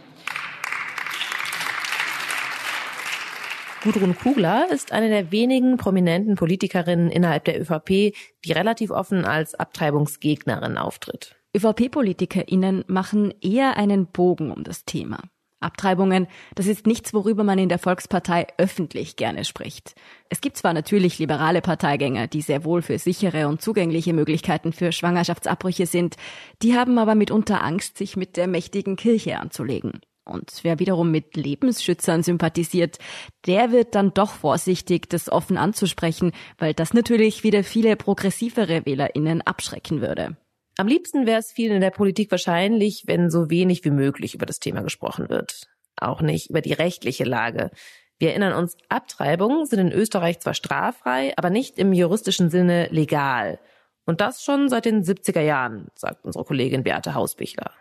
Gudrun 3.83 4.15
Kugler 4.15 4.67
ist 4.69 4.91
eine 4.91 5.09
der 5.09 5.31
wenigen 5.31 5.77
prominenten 5.77 6.35
Politikerinnen 6.35 7.09
innerhalb 7.09 7.45
der 7.45 7.59
ÖVP, 7.59 8.15
die 8.45 8.51
relativ 8.51 8.91
offen 8.91 9.25
als 9.25 9.55
Abtreibungsgegnerin 9.55 10.77
auftritt. 10.77 11.35
ÖVP-PolitikerInnen 11.57 12.83
machen 12.85 13.33
eher 13.41 13.77
einen 13.77 14.05
Bogen 14.05 14.51
um 14.51 14.63
das 14.63 14.85
Thema. 14.85 15.23
Abtreibungen, 15.65 16.27
das 16.55 16.67
ist 16.67 16.87
nichts, 16.87 17.13
worüber 17.13 17.43
man 17.43 17.59
in 17.59 17.69
der 17.69 17.79
Volkspartei 17.79 18.47
öffentlich 18.57 19.17
gerne 19.17 19.43
spricht. 19.43 19.95
Es 20.29 20.39
gibt 20.39 20.57
zwar 20.57 20.73
natürlich 20.73 21.19
liberale 21.19 21.61
Parteigänger, 21.61 22.27
die 22.27 22.41
sehr 22.41 22.63
wohl 22.63 22.81
für 22.81 22.97
sichere 22.97 23.47
und 23.47 23.61
zugängliche 23.61 24.13
Möglichkeiten 24.13 24.71
für 24.71 24.91
Schwangerschaftsabbrüche 24.91 25.85
sind, 25.85 26.15
die 26.61 26.77
haben 26.77 26.97
aber 26.97 27.15
mitunter 27.15 27.63
Angst, 27.63 27.97
sich 27.97 28.15
mit 28.15 28.37
der 28.37 28.47
mächtigen 28.47 28.95
Kirche 28.95 29.39
anzulegen. 29.39 29.99
Und 30.25 30.51
wer 30.63 30.79
wiederum 30.79 31.11
mit 31.11 31.35
Lebensschützern 31.35 32.23
sympathisiert, 32.23 32.97
der 33.45 33.71
wird 33.71 33.93
dann 33.93 34.13
doch 34.13 34.31
vorsichtig, 34.31 35.07
das 35.09 35.31
offen 35.31 35.57
anzusprechen, 35.57 36.31
weil 36.57 36.73
das 36.73 36.93
natürlich 36.93 37.43
wieder 37.43 37.63
viele 37.63 37.95
progressivere 37.95 38.85
WählerInnen 38.87 39.43
abschrecken 39.43 40.01
würde. 40.01 40.35
Am 40.77 40.87
liebsten 40.87 41.25
wäre 41.25 41.39
es 41.39 41.51
vielen 41.51 41.75
in 41.75 41.81
der 41.81 41.91
Politik 41.91 42.31
wahrscheinlich, 42.31 43.03
wenn 43.07 43.29
so 43.29 43.49
wenig 43.49 43.85
wie 43.85 43.91
möglich 43.91 44.35
über 44.35 44.45
das 44.45 44.59
Thema 44.59 44.81
gesprochen 44.81 45.29
wird. 45.29 45.67
auch 45.97 46.21
nicht 46.21 46.49
über 46.49 46.59
die 46.59 46.73
rechtliche 46.73 47.23
Lage. 47.23 47.71
Wir 48.17 48.31
erinnern 48.31 48.51
uns, 48.51 48.75
Abtreibungen 48.89 49.65
sind 49.65 49.79
in 49.79 49.91
Österreich 49.93 50.39
zwar 50.39 50.53
straffrei, 50.53 51.33
aber 51.37 51.49
nicht 51.49 51.77
im 51.79 51.93
juristischen 51.93 52.49
Sinne 52.49 52.89
legal. 52.91 53.59
Und 54.05 54.19
das 54.19 54.43
schon 54.43 54.67
seit 54.67 54.83
den 54.83 55.03
70er 55.03 55.39
Jahren, 55.39 55.87
sagt 55.95 56.25
unsere 56.25 56.43
Kollegin 56.43 56.83
Beate 56.83 57.13
Hausbichler. 57.13 57.71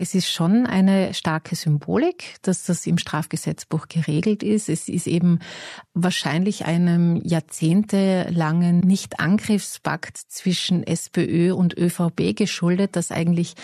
Es 0.00 0.14
ist 0.14 0.30
schon 0.30 0.64
eine 0.64 1.12
starke 1.12 1.56
Symbolik, 1.56 2.36
dass 2.42 2.64
das 2.64 2.86
im 2.86 2.98
Strafgesetzbuch 2.98 3.88
geregelt 3.88 4.44
ist. 4.44 4.68
Es 4.68 4.88
ist 4.88 5.08
eben 5.08 5.40
wahrscheinlich 5.92 6.66
einem 6.66 7.16
jahrzehntelangen 7.16 8.78
Nicht-Angriffspakt 8.80 10.16
zwischen 10.16 10.86
SPÖ 10.86 11.52
und 11.52 11.76
ÖVP 11.76 12.36
geschuldet, 12.36 12.94
dass 12.94 13.10
eigentlich 13.10 13.54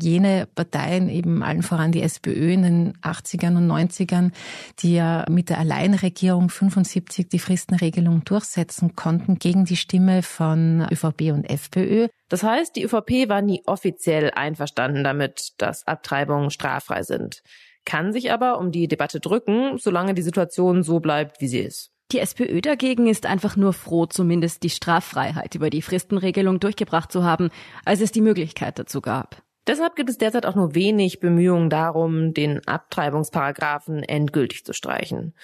jene 0.00 0.46
Parteien, 0.54 1.08
eben 1.08 1.42
allen 1.42 1.62
voran 1.62 1.90
die 1.90 2.02
SPÖ 2.02 2.52
in 2.52 2.62
den 2.62 2.92
80ern 2.98 3.56
und 3.56 3.66
90ern, 3.66 4.30
die 4.78 4.94
ja 4.94 5.24
mit 5.28 5.50
der 5.50 5.58
Alleinregierung 5.58 6.50
75 6.50 7.28
die 7.28 7.38
Fristenregelung 7.40 8.22
durchsetzen 8.24 8.94
konnten, 8.94 9.40
gegen 9.40 9.64
die 9.64 9.76
Stimme 9.76 10.22
von 10.22 10.86
ÖVP 10.88 11.32
und 11.32 11.50
FPÖ 11.50 12.06
das 12.30 12.44
heißt, 12.44 12.76
die 12.76 12.84
ÖVP 12.84 13.28
war 13.28 13.42
nie 13.42 13.62
offiziell 13.66 14.30
einverstanden 14.30 15.04
damit, 15.04 15.52
dass 15.58 15.86
Abtreibungen 15.86 16.50
straffrei 16.50 17.02
sind, 17.02 17.42
kann 17.84 18.12
sich 18.12 18.32
aber 18.32 18.58
um 18.58 18.70
die 18.70 18.88
Debatte 18.88 19.20
drücken, 19.20 19.76
solange 19.78 20.14
die 20.14 20.22
Situation 20.22 20.82
so 20.82 21.00
bleibt, 21.00 21.40
wie 21.40 21.48
sie 21.48 21.58
ist. 21.58 21.90
Die 22.12 22.20
SPÖ 22.20 22.60
dagegen 22.60 23.08
ist 23.08 23.26
einfach 23.26 23.56
nur 23.56 23.72
froh, 23.72 24.06
zumindest 24.06 24.62
die 24.62 24.70
Straffreiheit 24.70 25.54
über 25.54 25.70
die 25.70 25.82
Fristenregelung 25.82 26.60
durchgebracht 26.60 27.10
zu 27.10 27.24
haben, 27.24 27.50
als 27.84 28.00
es 28.00 28.12
die 28.12 28.20
Möglichkeit 28.20 28.78
dazu 28.78 29.00
gab. 29.00 29.42
Deshalb 29.66 29.94
gibt 29.94 30.10
es 30.10 30.18
derzeit 30.18 30.46
auch 30.46 30.54
nur 30.54 30.74
wenig 30.74 31.20
Bemühungen 31.20 31.68
darum, 31.68 32.32
den 32.32 32.66
Abtreibungsparagraphen 32.66 34.02
endgültig 34.04 34.64
zu 34.64 34.72
streichen. 34.72 35.34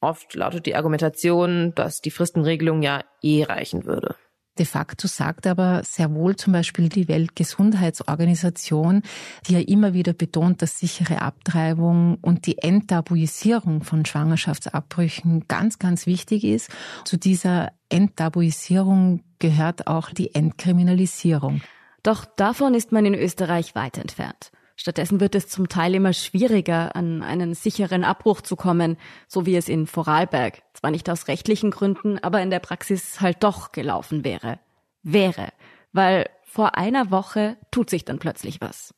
Oft 0.00 0.34
lautet 0.34 0.66
die 0.66 0.76
Argumentation, 0.76 1.72
dass 1.74 2.00
die 2.00 2.10
Fristenregelung 2.10 2.82
ja 2.82 3.02
eh 3.22 3.44
reichen 3.44 3.84
würde. 3.84 4.14
De 4.58 4.64
facto 4.64 5.06
sagt 5.06 5.46
aber 5.46 5.82
sehr 5.84 6.14
wohl 6.14 6.36
zum 6.36 6.52
Beispiel 6.52 6.88
die 6.88 7.08
Weltgesundheitsorganisation, 7.08 9.02
die 9.46 9.52
ja 9.54 9.60
immer 9.60 9.92
wieder 9.92 10.14
betont, 10.14 10.62
dass 10.62 10.78
sichere 10.78 11.20
Abtreibung 11.20 12.18
und 12.22 12.46
die 12.46 12.58
Enttabuisierung 12.58 13.82
von 13.82 14.06
Schwangerschaftsabbrüchen 14.06 15.46
ganz, 15.48 15.78
ganz 15.78 16.06
wichtig 16.06 16.44
ist. 16.44 16.70
Zu 17.04 17.18
dieser 17.18 17.72
Enttabuisierung 17.88 19.22
gehört 19.38 19.86
auch 19.86 20.10
die 20.10 20.34
Entkriminalisierung. 20.34 21.60
Doch 22.02 22.24
davon 22.24 22.74
ist 22.74 22.92
man 22.92 23.04
in 23.04 23.14
Österreich 23.14 23.74
weit 23.74 23.98
entfernt. 23.98 24.52
Stattdessen 24.76 25.20
wird 25.20 25.34
es 25.34 25.48
zum 25.48 25.68
Teil 25.68 25.94
immer 25.94 26.12
schwieriger, 26.12 26.94
an 26.94 27.22
einen 27.22 27.54
sicheren 27.54 28.04
Abbruch 28.04 28.42
zu 28.42 28.56
kommen, 28.56 28.98
so 29.26 29.46
wie 29.46 29.56
es 29.56 29.70
in 29.70 29.86
Vorarlberg, 29.86 30.62
zwar 30.74 30.90
nicht 30.90 31.08
aus 31.08 31.28
rechtlichen 31.28 31.70
Gründen, 31.70 32.18
aber 32.22 32.42
in 32.42 32.50
der 32.50 32.60
Praxis 32.60 33.20
halt 33.22 33.42
doch 33.42 33.72
gelaufen 33.72 34.22
wäre. 34.22 34.60
Wäre, 35.02 35.48
weil 35.92 36.28
vor 36.44 36.76
einer 36.76 37.10
Woche 37.10 37.56
tut 37.70 37.88
sich 37.88 38.04
dann 38.04 38.18
plötzlich 38.18 38.60
was. 38.60 38.94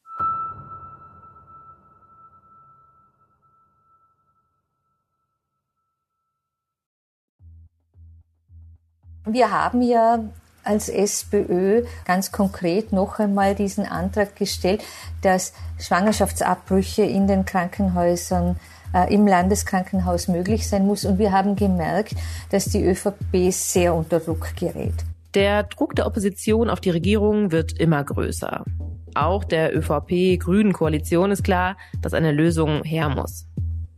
Wir 9.27 9.51
haben 9.51 9.83
ja 9.83 10.25
als 10.69 10.89
SPÖ 10.89 11.85
ganz 12.05 12.31
konkret 12.31 12.93
noch 12.93 13.19
einmal 13.19 13.55
diesen 13.55 13.87
Antrag 13.87 14.37
gestellt, 14.37 14.83
dass 15.23 15.55
Schwangerschaftsabbrüche 15.79 17.03
in 17.03 17.27
den 17.27 17.45
Krankenhäusern 17.45 18.57
äh, 18.95 19.13
im 19.13 19.27
Landeskrankenhaus 19.27 20.29
möglich 20.29 20.69
sein 20.69 20.87
muss. 20.87 21.05
Und 21.05 21.19
wir 21.19 21.33
haben 21.33 21.57
gemerkt, 21.57 22.15
dass 22.51 22.67
die 22.67 22.85
ÖVP 22.85 23.51
sehr 23.51 23.95
unter 23.95 24.21
Druck 24.21 24.55
gerät. 24.57 24.95
Der 25.35 25.63
Druck 25.65 25.95
der 25.95 26.07
Opposition 26.07 26.71
auf 26.71 26.81
die 26.81 26.91
Regierung 26.91 27.51
wird 27.51 27.73
immer 27.73 28.05
größer. 28.05 28.65
Auch 29.15 29.45
der 29.45 29.77
ÖVP-Grünen-Koalition 29.77 31.31
ist 31.31 31.45
klar, 31.45 31.77
dass 32.03 32.15
eine 32.15 32.33
Lösung 32.33 32.83
her 32.85 33.09
muss. 33.09 33.47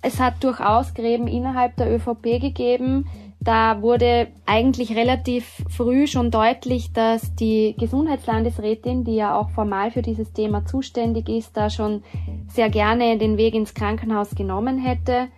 Es 0.02 0.18
hat 0.18 0.42
durchaus 0.42 0.94
Gräben 0.94 1.28
innerhalb 1.28 1.76
der 1.76 1.94
ÖVP 1.94 2.40
gegeben, 2.40 3.06
da 3.40 3.80
wurde 3.80 4.28
eigentlich 4.44 4.94
relativ 4.94 5.62
früh 5.68 6.06
schon 6.06 6.30
deutlich, 6.30 6.92
dass 6.92 7.34
die 7.34 7.74
Gesundheitslandesrätin, 7.78 9.04
die 9.04 9.14
ja 9.14 9.34
auch 9.34 9.50
formal 9.50 9.90
für 9.90 10.02
dieses 10.02 10.32
Thema 10.32 10.66
zuständig 10.66 11.28
ist, 11.28 11.56
da 11.56 11.70
schon 11.70 12.02
sehr 12.48 12.68
gerne 12.68 13.16
den 13.16 13.38
Weg 13.38 13.54
ins 13.54 13.72
Krankenhaus 13.72 14.34
genommen 14.34 14.78
hätte, 14.78 15.28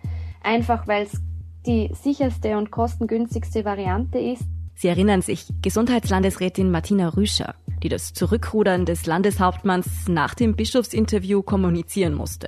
einfach 0.43 0.85
weil 0.87 1.03
es 1.03 1.21
die 1.65 1.91
sicherste 1.93 2.57
und 2.57 2.71
kostengünstigste 2.71 3.63
Variante 3.63 4.19
ist. 4.19 4.43
Sie 4.75 4.89
erinnern 4.89 5.21
sich, 5.21 5.47
Gesundheitslandesrätin 5.61 6.71
Martina 6.71 7.09
Rüscher, 7.09 7.55
die 7.83 7.89
das 7.89 8.13
Zurückrudern 8.13 8.85
des 8.85 9.05
Landeshauptmanns 9.05 10.09
nach 10.09 10.33
dem 10.33 10.57
Bischofsinterview 10.57 11.41
kommunizieren 11.41 12.15
musste. 12.15 12.47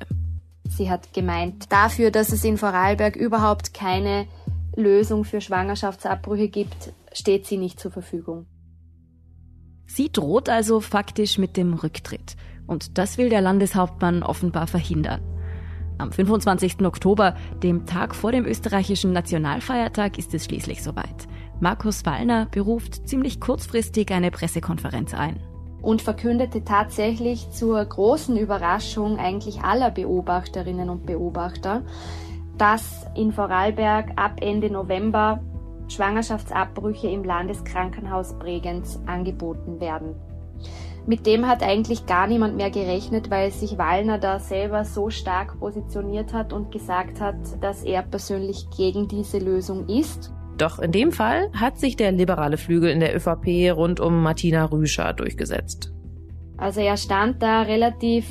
Sie 0.67 0.89
hat 0.89 1.13
gemeint, 1.13 1.71
dafür, 1.71 2.11
dass 2.11 2.33
es 2.33 2.43
in 2.43 2.57
Vorarlberg 2.57 3.15
überhaupt 3.15 3.73
keine 3.73 4.27
Lösung 4.75 5.23
für 5.23 5.41
Schwangerschaftsabbrüche 5.41 6.49
gibt, 6.49 6.93
steht 7.13 7.45
sie 7.45 7.57
nicht 7.57 7.79
zur 7.79 7.91
Verfügung. 7.91 8.45
Sie 9.87 10.11
droht 10.11 10.49
also 10.49 10.81
faktisch 10.81 11.37
mit 11.37 11.57
dem 11.57 11.73
Rücktritt. 11.73 12.35
Und 12.67 12.97
das 12.97 13.17
will 13.17 13.29
der 13.29 13.41
Landeshauptmann 13.41 14.23
offenbar 14.23 14.67
verhindern. 14.67 15.21
Am 15.97 16.11
25. 16.11 16.85
Oktober, 16.85 17.35
dem 17.63 17.85
Tag 17.85 18.15
vor 18.15 18.31
dem 18.31 18.45
österreichischen 18.45 19.13
Nationalfeiertag, 19.13 20.17
ist 20.17 20.33
es 20.33 20.45
schließlich 20.45 20.83
soweit. 20.83 21.27
Markus 21.61 22.05
Wallner 22.05 22.47
beruft 22.51 23.07
ziemlich 23.07 23.39
kurzfristig 23.39 24.11
eine 24.11 24.31
Pressekonferenz 24.31 25.13
ein. 25.13 25.39
Und 25.81 26.01
verkündete 26.01 26.65
tatsächlich 26.65 27.49
zur 27.51 27.85
großen 27.85 28.35
Überraschung 28.35 29.19
eigentlich 29.19 29.61
aller 29.61 29.91
Beobachterinnen 29.91 30.89
und 30.89 31.05
Beobachter, 31.05 31.83
dass 32.57 33.05
in 33.15 33.31
Vorarlberg 33.31 34.11
ab 34.15 34.37
Ende 34.41 34.69
November 34.69 35.41
Schwangerschaftsabbrüche 35.87 37.07
im 37.07 37.23
Landeskrankenhaus 37.23 38.37
Bregenz 38.39 38.99
angeboten 39.05 39.79
werden. 39.79 40.15
Mit 41.07 41.27
dem 41.27 41.47
hat 41.47 41.61
eigentlich 41.61 42.07
gar 42.07 42.25
niemand 42.25 42.55
mehr 42.55 42.71
gerechnet, 42.71 43.29
weil 43.29 43.51
sich 43.51 43.77
Wallner 43.77 44.17
da 44.17 44.39
selber 44.39 44.85
so 44.85 45.11
stark 45.11 45.59
positioniert 45.59 46.33
hat 46.33 46.51
und 46.51 46.71
gesagt 46.71 47.21
hat, 47.21 47.35
dass 47.61 47.83
er 47.83 48.01
persönlich 48.01 48.65
gegen 48.75 49.07
diese 49.07 49.37
Lösung 49.37 49.87
ist. 49.87 50.33
Doch 50.57 50.79
in 50.79 50.91
dem 50.91 51.11
Fall 51.11 51.51
hat 51.53 51.77
sich 51.77 51.95
der 51.95 52.11
liberale 52.11 52.57
Flügel 52.57 52.89
in 52.89 53.01
der 53.01 53.15
ÖVP 53.15 53.75
rund 53.75 53.99
um 53.99 54.23
Martina 54.23 54.65
Rüscher 54.65 55.13
durchgesetzt. 55.13 55.91
Also 56.57 56.79
er 56.79 56.97
stand 56.97 57.43
da 57.43 57.61
relativ 57.61 58.25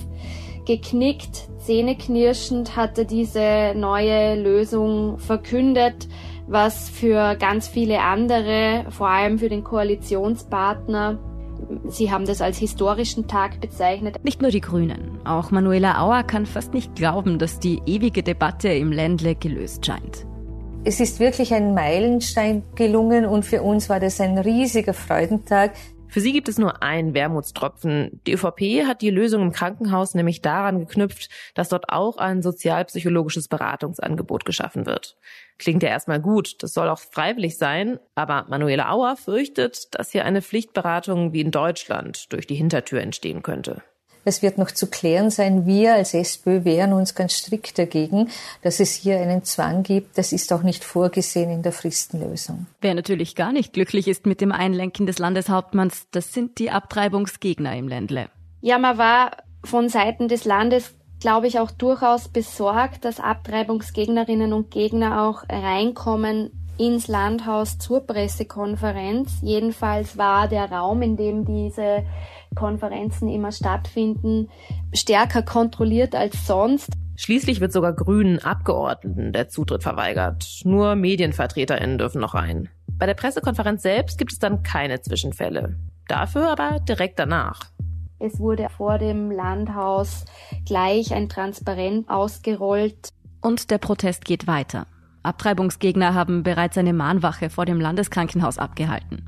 geknickt, 0.67 1.49
zähneknirschend 1.59 2.77
hat 2.77 2.99
er 2.99 3.05
diese 3.05 3.75
neue 3.75 4.41
Lösung 4.41 5.19
verkündet, 5.19 6.09
was 6.47 6.89
für 6.89 7.37
ganz 7.37 7.69
viele 7.69 8.01
andere, 8.01 8.85
vor 8.91 9.09
allem 9.09 9.39
für 9.39 9.49
den 9.49 9.65
Koalitionspartner, 9.65 11.19
Sie 11.89 12.11
haben 12.11 12.27
das 12.27 12.41
als 12.41 12.59
historischen 12.59 13.27
Tag 13.27 13.61
bezeichnet. 13.61 14.23
Nicht 14.23 14.43
nur 14.43 14.51
die 14.51 14.61
Grünen. 14.61 15.19
Auch 15.25 15.51
Manuela 15.51 16.01
Auer 16.03 16.23
kann 16.23 16.47
fast 16.47 16.75
nicht 16.75 16.95
glauben, 16.95 17.39
dass 17.39 17.59
die 17.59 17.81
ewige 17.87 18.23
Debatte 18.23 18.69
im 18.69 18.93
Ländle 18.93 19.35
gelöst 19.35 19.87
scheint. 19.87 20.27
Es 20.85 21.01
ist 21.01 21.19
wirklich 21.21 21.55
ein 21.55 21.73
Meilenstein 21.73 22.63
gelungen 22.75 23.25
und 23.25 23.45
für 23.45 23.63
uns 23.63 23.89
war 23.89 24.01
das 24.01 24.21
ein 24.21 24.37
riesiger 24.37 24.93
Freudentag. 24.93 25.73
Für 26.15 26.21
sie 26.21 26.31
gibt 26.31 26.49
es 26.49 26.59
nur 26.59 26.81
einen 26.81 27.13
Wermutstropfen. 27.13 28.21
Die 28.25 28.35
ÖVP 28.35 28.87
hat 28.87 29.03
die 29.03 29.11
Lösung 29.11 29.43
im 29.43 29.51
Krankenhaus 29.51 30.15
nämlich 30.15 30.43
daran 30.43 30.79
geknüpft, 30.79 31.29
dass 31.55 31.71
dort 31.71 31.89
auch 31.89 32.19
ein 32.19 32.41
sozialpsychologisches 32.41 33.49
Beratungsangebot 33.49 34.45
geschaffen 34.45 34.87
wird. 34.87 35.17
Klingt 35.59 35.83
ja 35.83 35.89
erstmal 35.89 36.21
gut, 36.21 36.63
das 36.63 36.73
soll 36.73 36.89
auch 36.89 37.01
freiwillig 37.01 37.59
sein, 37.59 37.99
aber 38.15 38.47
Manuela 38.49 38.93
Auer 38.93 39.17
fürchtet, 39.17 39.93
dass 39.97 40.13
hier 40.13 40.25
eine 40.25 40.41
Pflichtberatung 40.41 41.33
wie 41.33 41.41
in 41.41 41.51
Deutschland 41.51 42.33
durch 42.33 42.47
die 42.47 42.55
Hintertür 42.55 43.01
entstehen 43.01 43.43
könnte. 43.43 43.83
Es 44.25 44.43
wird 44.43 44.59
noch 44.59 44.71
zu 44.71 44.87
klären 44.87 45.31
sein. 45.31 45.67
Wir 45.67 45.95
als 45.95 46.15
SPÖ 46.15 46.65
wehren 46.65 46.93
uns 46.93 47.15
ganz 47.15 47.35
strikt 47.35 47.79
dagegen, 47.79 48.31
dass 48.63 48.81
es 48.81 48.95
hier 48.95 49.21
einen 49.21 49.45
Zwang 49.45 49.83
gibt. 49.83 50.17
Das 50.19 50.33
ist 50.33 50.53
auch 50.53 50.63
nicht 50.63 50.85
vorgesehen 50.85 51.51
in 51.51 51.63
der 51.63 51.73
Fristenlösung. 51.73 52.67
Wer 52.81 52.95
natürlich 52.95 53.35
gar 53.35 53.53
nicht 53.53 53.73
glücklich 53.73 54.09
ist 54.09 54.27
mit 54.27 54.41
dem 54.41 54.53
Einlenken 54.53 55.07
des 55.07 55.19
Landeshauptmanns, 55.19 56.07
das 56.11 56.33
sind 56.33 56.59
die 56.59 56.71
Abtreibungsgegner 56.71 57.77
im 57.77 57.89
Ländle. 57.89 58.29
Ja, 58.61 58.79
man 58.79 58.99
war 58.99 59.33
von 59.63 59.89
Seiten 59.89 60.29
des 60.29 60.45
Landes 60.45 60.95
glaube 61.21 61.47
ich, 61.47 61.59
auch 61.59 61.71
durchaus 61.71 62.29
besorgt, 62.29 63.07
dass 63.07 63.19
Abtreibungsgegnerinnen 63.19 64.53
und 64.53 64.71
Gegner 64.71 65.23
auch 65.23 65.45
reinkommen 65.49 66.51
ins 66.79 67.09
Landhaus 67.09 67.79
zur 67.79 68.07
Pressekonferenz. 68.07 69.39
Jedenfalls 69.43 70.17
war 70.19 70.49
der 70.49 70.71
Raum, 70.71 71.03
in 71.03 71.17
dem 71.17 71.45
diese 71.45 72.05
Konferenzen 72.55 73.29
immer 73.29 73.53
stattfinden, 73.53 74.49
stärker 74.93 75.43
kontrolliert 75.43 76.15
als 76.15 76.47
sonst. 76.47 76.91
Schließlich 77.17 77.61
wird 77.61 77.73
sogar 77.73 77.93
grünen 77.93 78.41
Abgeordneten 78.41 79.33
der 79.33 79.49
Zutritt 79.49 79.83
verweigert. 79.83 80.63
Nur 80.65 80.97
MedienvertreterInnen 80.97 81.99
dürfen 81.99 82.21
noch 82.21 82.35
rein. 82.35 82.69
Bei 82.99 83.07
der 83.07 83.15
Pressekonferenz 83.15 83.83
selbst 83.83 84.19
gibt 84.19 84.33
es 84.33 84.39
dann 84.39 84.63
keine 84.63 85.01
Zwischenfälle. 85.01 85.77
Dafür 86.09 86.51
aber 86.51 86.81
direkt 86.81 87.19
danach. 87.19 87.71
Es 88.19 88.39
wurde 88.39 88.69
vor 88.69 88.99
dem 88.99 89.31
Landhaus 89.31 90.25
gleich 90.65 91.13
ein 91.13 91.29
Transparent 91.29 92.09
ausgerollt. 92.09 93.11
Und 93.41 93.71
der 93.71 93.79
Protest 93.79 94.25
geht 94.25 94.47
weiter. 94.47 94.87
Abtreibungsgegner 95.25 96.15
haben 96.15 96.43
bereits 96.43 96.79
eine 96.79 96.93
Mahnwache 96.93 97.51
vor 97.51 97.65
dem 97.65 97.81
Landeskrankenhaus 97.81 98.59
abgehalten. 98.59 99.25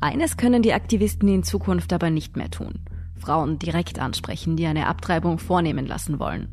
Eines 0.00 0.36
können 0.36 0.62
die 0.62 0.72
Aktivisten 0.72 1.28
in 1.28 1.42
Zukunft 1.42 1.92
aber 1.92 2.10
nicht 2.10 2.36
mehr 2.36 2.50
tun. 2.50 2.80
Frauen 3.18 3.58
direkt 3.58 3.98
ansprechen, 3.98 4.56
die 4.56 4.66
eine 4.66 4.86
Abtreibung 4.86 5.38
vornehmen 5.38 5.86
lassen 5.86 6.18
wollen. 6.18 6.48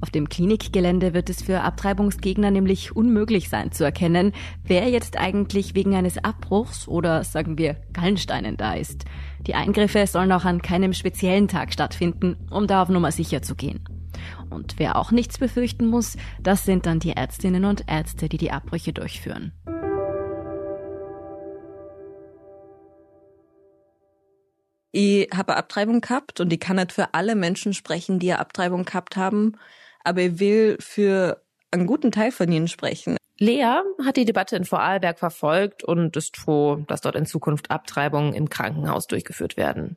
Auf 0.00 0.10
dem 0.10 0.28
Klinikgelände 0.28 1.14
wird 1.14 1.30
es 1.30 1.42
für 1.42 1.62
Abtreibungsgegner 1.62 2.50
nämlich 2.50 2.94
unmöglich 2.94 3.48
sein 3.48 3.72
zu 3.72 3.84
erkennen, 3.84 4.32
wer 4.64 4.88
jetzt 4.88 5.18
eigentlich 5.18 5.74
wegen 5.74 5.94
eines 5.94 6.18
Abbruchs 6.18 6.88
oder 6.88 7.24
sagen 7.24 7.56
wir 7.56 7.76
Gallensteinen 7.92 8.56
da 8.56 8.74
ist. 8.74 9.04
Die 9.46 9.54
Eingriffe 9.54 10.06
sollen 10.06 10.32
auch 10.32 10.44
an 10.44 10.60
keinem 10.60 10.92
speziellen 10.92 11.48
Tag 11.48 11.72
stattfinden, 11.72 12.36
um 12.50 12.66
da 12.66 12.82
auf 12.82 12.88
Nummer 12.88 13.12
sicher 13.12 13.42
zu 13.42 13.54
gehen. 13.54 13.84
Und 14.54 14.78
wer 14.78 14.96
auch 14.96 15.10
nichts 15.10 15.38
befürchten 15.38 15.86
muss, 15.86 16.16
das 16.40 16.64
sind 16.64 16.86
dann 16.86 17.00
die 17.00 17.10
Ärztinnen 17.10 17.64
und 17.64 17.84
Ärzte, 17.88 18.28
die 18.28 18.38
die 18.38 18.52
Abbrüche 18.52 18.92
durchführen. 18.92 19.52
Ich 24.92 25.28
habe 25.34 25.56
Abtreibung 25.56 26.00
gehabt 26.00 26.38
und 26.38 26.52
ich 26.52 26.60
kann 26.60 26.76
nicht 26.76 26.92
für 26.92 27.14
alle 27.14 27.34
Menschen 27.34 27.74
sprechen, 27.74 28.20
die 28.20 28.30
eine 28.30 28.40
Abtreibung 28.40 28.84
gehabt 28.84 29.16
haben, 29.16 29.58
aber 30.04 30.20
ich 30.20 30.38
will 30.38 30.76
für 30.78 31.42
einen 31.72 31.88
guten 31.88 32.12
Teil 32.12 32.30
von 32.30 32.50
ihnen 32.52 32.68
sprechen. 32.68 33.16
Lea 33.38 33.80
hat 34.04 34.16
die 34.16 34.24
Debatte 34.24 34.54
in 34.54 34.64
Vorarlberg 34.64 35.18
verfolgt 35.18 35.82
und 35.82 36.16
ist 36.16 36.36
froh, 36.36 36.76
dass 36.86 37.00
dort 37.00 37.16
in 37.16 37.26
Zukunft 37.26 37.72
Abtreibungen 37.72 38.34
im 38.34 38.48
Krankenhaus 38.48 39.08
durchgeführt 39.08 39.56
werden. 39.56 39.96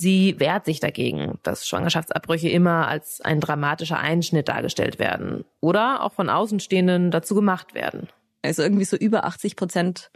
Sie 0.00 0.38
wehrt 0.38 0.64
sich 0.64 0.78
dagegen, 0.78 1.40
dass 1.42 1.66
Schwangerschaftsabbrüche 1.66 2.48
immer 2.48 2.86
als 2.86 3.20
ein 3.20 3.40
dramatischer 3.40 3.98
Einschnitt 3.98 4.46
dargestellt 4.46 5.00
werden 5.00 5.44
oder 5.58 6.04
auch 6.04 6.12
von 6.12 6.30
Außenstehenden 6.30 7.10
dazu 7.10 7.34
gemacht 7.34 7.74
werden. 7.74 8.06
Also 8.40 8.62
irgendwie 8.62 8.84
so 8.84 8.96
über 8.96 9.24
80 9.24 9.56
Prozent 9.56 10.12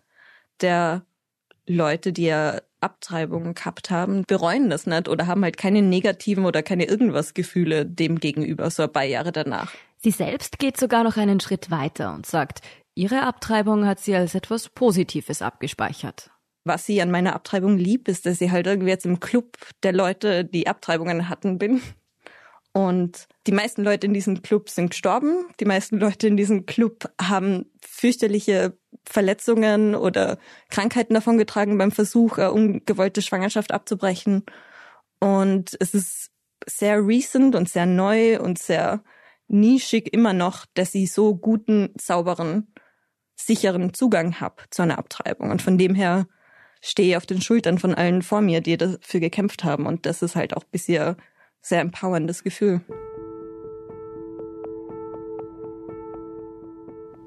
der 0.60 1.02
Leute, 1.66 2.12
die 2.12 2.26
ja 2.26 2.60
Abtreibungen 2.80 3.54
gehabt 3.54 3.90
haben, 3.90 4.22
bereuen 4.24 4.70
das 4.70 4.86
nicht 4.86 5.08
oder 5.08 5.26
haben 5.26 5.42
halt 5.42 5.56
keine 5.56 5.82
negativen 5.82 6.44
oder 6.44 6.62
keine 6.62 6.84
irgendwas 6.84 7.34
Gefühle 7.34 7.84
dem 7.84 8.20
gegenüber, 8.20 8.70
so 8.70 8.84
ein 8.84 8.92
paar 8.92 9.02
Jahre 9.02 9.32
danach. 9.32 9.72
Sie 9.98 10.12
selbst 10.12 10.60
geht 10.60 10.76
sogar 10.76 11.02
noch 11.02 11.16
einen 11.16 11.40
Schritt 11.40 11.72
weiter 11.72 12.14
und 12.14 12.24
sagt, 12.24 12.60
ihre 12.94 13.22
Abtreibung 13.24 13.84
hat 13.84 13.98
sie 13.98 14.14
als 14.14 14.36
etwas 14.36 14.68
Positives 14.68 15.42
abgespeichert. 15.42 16.30
Was 16.64 16.86
sie 16.86 17.02
an 17.02 17.10
meiner 17.10 17.34
Abtreibung 17.34 17.76
liebt, 17.76 18.08
ist, 18.08 18.26
dass 18.26 18.38
sie 18.38 18.52
halt 18.52 18.66
irgendwie 18.66 18.90
jetzt 18.90 19.06
im 19.06 19.20
Club 19.20 19.56
der 19.82 19.92
Leute, 19.92 20.44
die 20.44 20.68
Abtreibungen 20.68 21.28
hatten, 21.28 21.58
bin. 21.58 21.82
Und 22.72 23.28
die 23.46 23.52
meisten 23.52 23.82
Leute 23.82 24.06
in 24.06 24.14
diesem 24.14 24.40
Club 24.42 24.70
sind 24.70 24.90
gestorben. 24.90 25.46
Die 25.60 25.66
meisten 25.66 25.98
Leute 25.98 26.26
in 26.26 26.36
diesem 26.36 26.64
Club 26.64 27.10
haben 27.20 27.66
fürchterliche 27.84 28.76
Verletzungen 29.04 29.94
oder 29.94 30.38
Krankheiten 30.70 31.14
davongetragen 31.14 31.76
beim 31.76 31.92
Versuch, 31.92 32.38
eine 32.38 32.52
ungewollte 32.52 33.20
Schwangerschaft 33.20 33.72
abzubrechen. 33.72 34.44
Und 35.20 35.76
es 35.80 35.92
ist 35.92 36.30
sehr 36.66 37.06
recent 37.06 37.54
und 37.54 37.68
sehr 37.68 37.86
neu 37.86 38.40
und 38.40 38.58
sehr 38.58 39.02
nischig 39.48 40.12
immer 40.12 40.32
noch, 40.32 40.64
dass 40.74 40.94
ich 40.94 41.12
so 41.12 41.34
guten, 41.34 41.90
sauberen, 42.00 42.72
sicheren 43.34 43.92
Zugang 43.92 44.40
habe 44.40 44.62
zu 44.70 44.82
einer 44.82 44.98
Abtreibung. 44.98 45.50
Und 45.50 45.60
von 45.60 45.76
dem 45.76 45.94
her 45.94 46.26
stehe 46.82 47.16
auf 47.16 47.24
den 47.24 47.40
Schultern 47.40 47.78
von 47.78 47.94
allen 47.94 48.20
vor 48.20 48.42
mir, 48.42 48.60
die 48.60 48.76
dafür 48.76 49.20
gekämpft 49.20 49.64
haben. 49.64 49.86
Und 49.86 50.04
das 50.04 50.20
ist 50.20 50.36
halt 50.36 50.54
auch 50.54 50.64
bisher 50.64 51.16
sehr 51.62 51.80
empowerndes 51.80 52.42
Gefühl. 52.42 52.82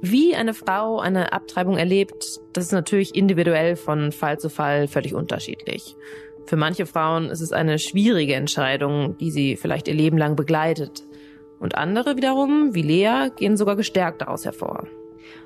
Wie 0.01 0.35
eine 0.35 0.53
Frau 0.53 0.99
eine 0.99 1.33
Abtreibung 1.33 1.77
erlebt, 1.77 2.39
das 2.53 2.65
ist 2.65 2.71
natürlich 2.73 3.15
individuell 3.15 3.75
von 3.75 4.11
Fall 4.11 4.37
zu 4.37 4.49
Fall 4.49 4.87
völlig 4.87 5.15
unterschiedlich. 5.15 5.95
Für 6.45 6.57
manche 6.57 6.85
Frauen 6.85 7.29
ist 7.29 7.41
es 7.41 7.51
eine 7.51 7.79
schwierige 7.79 8.35
Entscheidung, 8.35 9.17
die 9.17 9.31
sie 9.31 9.55
vielleicht 9.55 9.87
ihr 9.87 9.95
Leben 9.95 10.17
lang 10.17 10.35
begleitet. 10.35 11.01
Und 11.59 11.75
andere 11.75 12.17
wiederum, 12.17 12.75
wie 12.75 12.83
Lea, 12.83 13.29
gehen 13.35 13.57
sogar 13.57 13.75
gestärkt 13.75 14.21
daraus 14.21 14.45
hervor. 14.45 14.85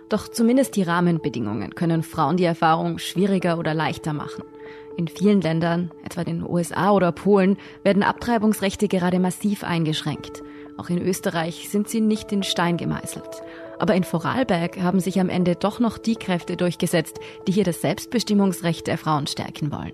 Doch 0.09 0.27
zumindest 0.27 0.75
die 0.75 0.83
Rahmenbedingungen 0.83 1.75
können 1.75 2.03
Frauen 2.03 2.37
die 2.37 2.43
Erfahrung 2.43 2.97
schwieriger 2.97 3.59
oder 3.59 3.73
leichter 3.73 4.13
machen. 4.13 4.43
In 4.97 5.07
vielen 5.07 5.39
Ländern, 5.39 5.91
etwa 6.03 6.23
den 6.23 6.43
USA 6.43 6.91
oder 6.91 7.11
Polen, 7.11 7.57
werden 7.83 8.03
Abtreibungsrechte 8.03 8.87
gerade 8.87 9.19
massiv 9.19 9.63
eingeschränkt. 9.63 10.41
Auch 10.77 10.89
in 10.89 11.01
Österreich 11.01 11.69
sind 11.69 11.87
sie 11.87 12.01
nicht 12.01 12.31
in 12.31 12.43
Stein 12.43 12.75
gemeißelt. 12.75 13.41
Aber 13.77 13.95
in 13.95 14.03
Vorarlberg 14.03 14.81
haben 14.81 14.99
sich 14.99 15.19
am 15.19 15.29
Ende 15.29 15.55
doch 15.55 15.79
noch 15.79 15.97
die 15.97 16.15
Kräfte 16.15 16.57
durchgesetzt, 16.57 17.19
die 17.47 17.53
hier 17.53 17.63
das 17.63 17.81
Selbstbestimmungsrecht 17.81 18.87
der 18.87 18.97
Frauen 18.97 19.27
stärken 19.27 19.71
wollen. 19.71 19.93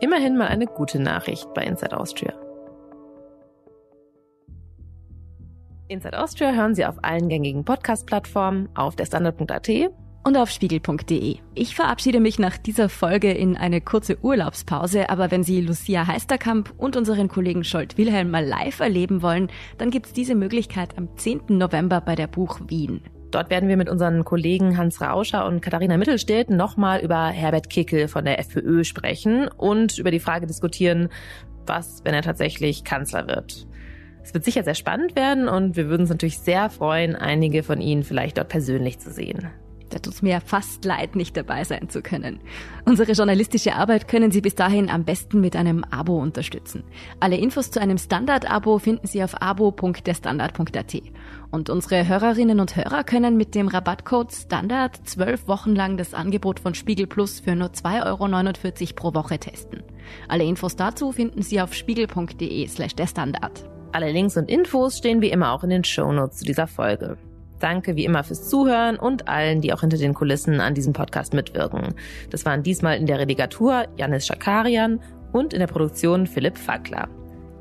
Immerhin 0.00 0.36
mal 0.36 0.48
eine 0.48 0.66
gute 0.66 0.98
Nachricht 0.98 1.52
bei 1.54 1.62
Inside 1.62 1.96
Austria. 1.96 2.32
Inside 5.90 6.18
Austria 6.18 6.52
hören 6.52 6.74
Sie 6.74 6.86
auf 6.86 7.02
allen 7.02 7.28
gängigen 7.28 7.64
Podcast-Plattformen, 7.64 8.68
auf 8.74 8.94
der 8.94 9.06
Standard.at 9.06 9.68
und 10.22 10.36
auf 10.36 10.50
spiegel.de. 10.50 11.38
Ich 11.54 11.74
verabschiede 11.74 12.20
mich 12.20 12.38
nach 12.38 12.58
dieser 12.58 12.88
Folge 12.88 13.32
in 13.32 13.56
eine 13.56 13.80
kurze 13.80 14.22
Urlaubspause, 14.22 15.10
aber 15.10 15.30
wenn 15.32 15.42
Sie 15.42 15.60
Lucia 15.60 16.06
Heisterkamp 16.06 16.72
und 16.78 16.96
unseren 16.96 17.26
Kollegen 17.26 17.64
Scholt 17.64 17.98
Wilhelm 17.98 18.30
mal 18.30 18.44
live 18.44 18.78
erleben 18.78 19.22
wollen, 19.22 19.48
dann 19.78 19.90
gibt's 19.90 20.12
diese 20.12 20.36
Möglichkeit 20.36 20.96
am 20.96 21.16
10. 21.16 21.58
November 21.58 22.00
bei 22.00 22.14
der 22.14 22.28
Buch 22.28 22.60
Wien. 22.68 23.02
Dort 23.32 23.50
werden 23.50 23.68
wir 23.68 23.76
mit 23.76 23.88
unseren 23.88 24.24
Kollegen 24.24 24.76
Hans 24.76 25.00
Rauscher 25.00 25.44
und 25.46 25.60
Katharina 25.60 25.96
Mittelstedt 25.96 26.50
nochmal 26.50 27.00
über 27.00 27.26
Herbert 27.28 27.68
Kickel 27.68 28.06
von 28.06 28.24
der 28.24 28.38
FPÖ 28.38 28.84
sprechen 28.84 29.48
und 29.48 29.98
über 29.98 30.10
die 30.12 30.20
Frage 30.20 30.46
diskutieren, 30.46 31.08
was, 31.66 32.04
wenn 32.04 32.14
er 32.14 32.22
tatsächlich 32.22 32.84
Kanzler 32.84 33.26
wird. 33.26 33.66
Es 34.22 34.34
wird 34.34 34.44
sicher 34.44 34.62
sehr 34.62 34.74
spannend 34.74 35.16
werden 35.16 35.48
und 35.48 35.76
wir 35.76 35.88
würden 35.88 36.02
uns 36.02 36.10
natürlich 36.10 36.38
sehr 36.38 36.70
freuen, 36.70 37.16
einige 37.16 37.62
von 37.62 37.80
Ihnen 37.80 38.02
vielleicht 38.02 38.38
dort 38.38 38.48
persönlich 38.48 38.98
zu 38.98 39.10
sehen. 39.10 39.50
Da 39.90 39.98
tut 39.98 40.22
mir 40.22 40.40
fast 40.40 40.84
leid, 40.84 41.16
nicht 41.16 41.36
dabei 41.36 41.64
sein 41.64 41.88
zu 41.88 42.00
können. 42.00 42.38
Unsere 42.84 43.12
journalistische 43.12 43.74
Arbeit 43.74 44.06
können 44.06 44.30
Sie 44.30 44.40
bis 44.40 44.54
dahin 44.54 44.88
am 44.88 45.04
besten 45.04 45.40
mit 45.40 45.56
einem 45.56 45.84
Abo 45.84 46.16
unterstützen. 46.20 46.84
Alle 47.18 47.36
Infos 47.36 47.72
zu 47.72 47.80
einem 47.80 47.98
Standard-Abo 47.98 48.78
finden 48.78 49.08
Sie 49.08 49.22
auf 49.22 49.42
abo.derstandard.at. 49.42 51.02
Und 51.50 51.70
unsere 51.70 52.06
Hörerinnen 52.06 52.60
und 52.60 52.76
Hörer 52.76 53.02
können 53.02 53.36
mit 53.36 53.56
dem 53.56 53.66
Rabattcode 53.66 54.32
Standard 54.32 54.96
zwölf 55.08 55.48
Wochen 55.48 55.74
lang 55.74 55.96
das 55.96 56.14
Angebot 56.14 56.60
von 56.60 56.74
Spiegel 56.74 57.08
Plus 57.08 57.40
für 57.40 57.56
nur 57.56 57.70
2,49 57.70 58.06
Euro 58.06 58.94
pro 58.94 59.14
Woche 59.14 59.38
testen. 59.38 59.82
Alle 60.28 60.44
Infos 60.44 60.76
dazu 60.76 61.10
finden 61.10 61.42
Sie 61.42 61.60
auf 61.60 61.74
spiegel.de 61.74 62.68
slash 62.68 62.94
der 62.94 63.08
Standard. 63.08 63.68
Alle 63.92 64.12
Links 64.12 64.36
und 64.36 64.48
Infos 64.48 64.98
stehen 64.98 65.20
wie 65.20 65.30
immer 65.30 65.52
auch 65.52 65.64
in 65.64 65.70
den 65.70 65.84
Shownotes 65.84 66.38
zu 66.38 66.44
dieser 66.44 66.66
Folge. 66.66 67.16
Danke 67.58 67.96
wie 67.96 68.04
immer 68.04 68.24
fürs 68.24 68.48
Zuhören 68.48 68.96
und 68.96 69.28
allen, 69.28 69.60
die 69.60 69.72
auch 69.72 69.80
hinter 69.80 69.98
den 69.98 70.14
Kulissen 70.14 70.60
an 70.60 70.74
diesem 70.74 70.92
Podcast 70.92 71.34
mitwirken. 71.34 71.94
Das 72.30 72.44
waren 72.46 72.62
diesmal 72.62 72.96
in 72.96 73.06
der 73.06 73.18
Redigatur 73.18 73.86
Janis 73.96 74.26
Schakarian 74.26 75.00
und 75.32 75.52
in 75.52 75.60
der 75.60 75.66
Produktion 75.66 76.26
Philipp 76.26 76.56
Fackler. 76.56 77.08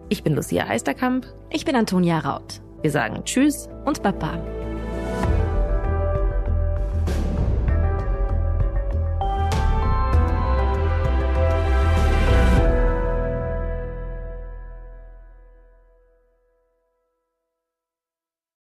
Ich 0.07 0.23
bin 0.23 0.35
Lucia 0.35 0.67
Eisterkamp. 0.67 1.27
Ich 1.49 1.65
bin 1.65 1.75
Antonia 1.75 2.19
Raut. 2.19 2.61
Wir 2.81 2.91
sagen 2.91 3.23
Tschüss 3.25 3.67
und 3.85 4.01
Baba. 4.01 4.39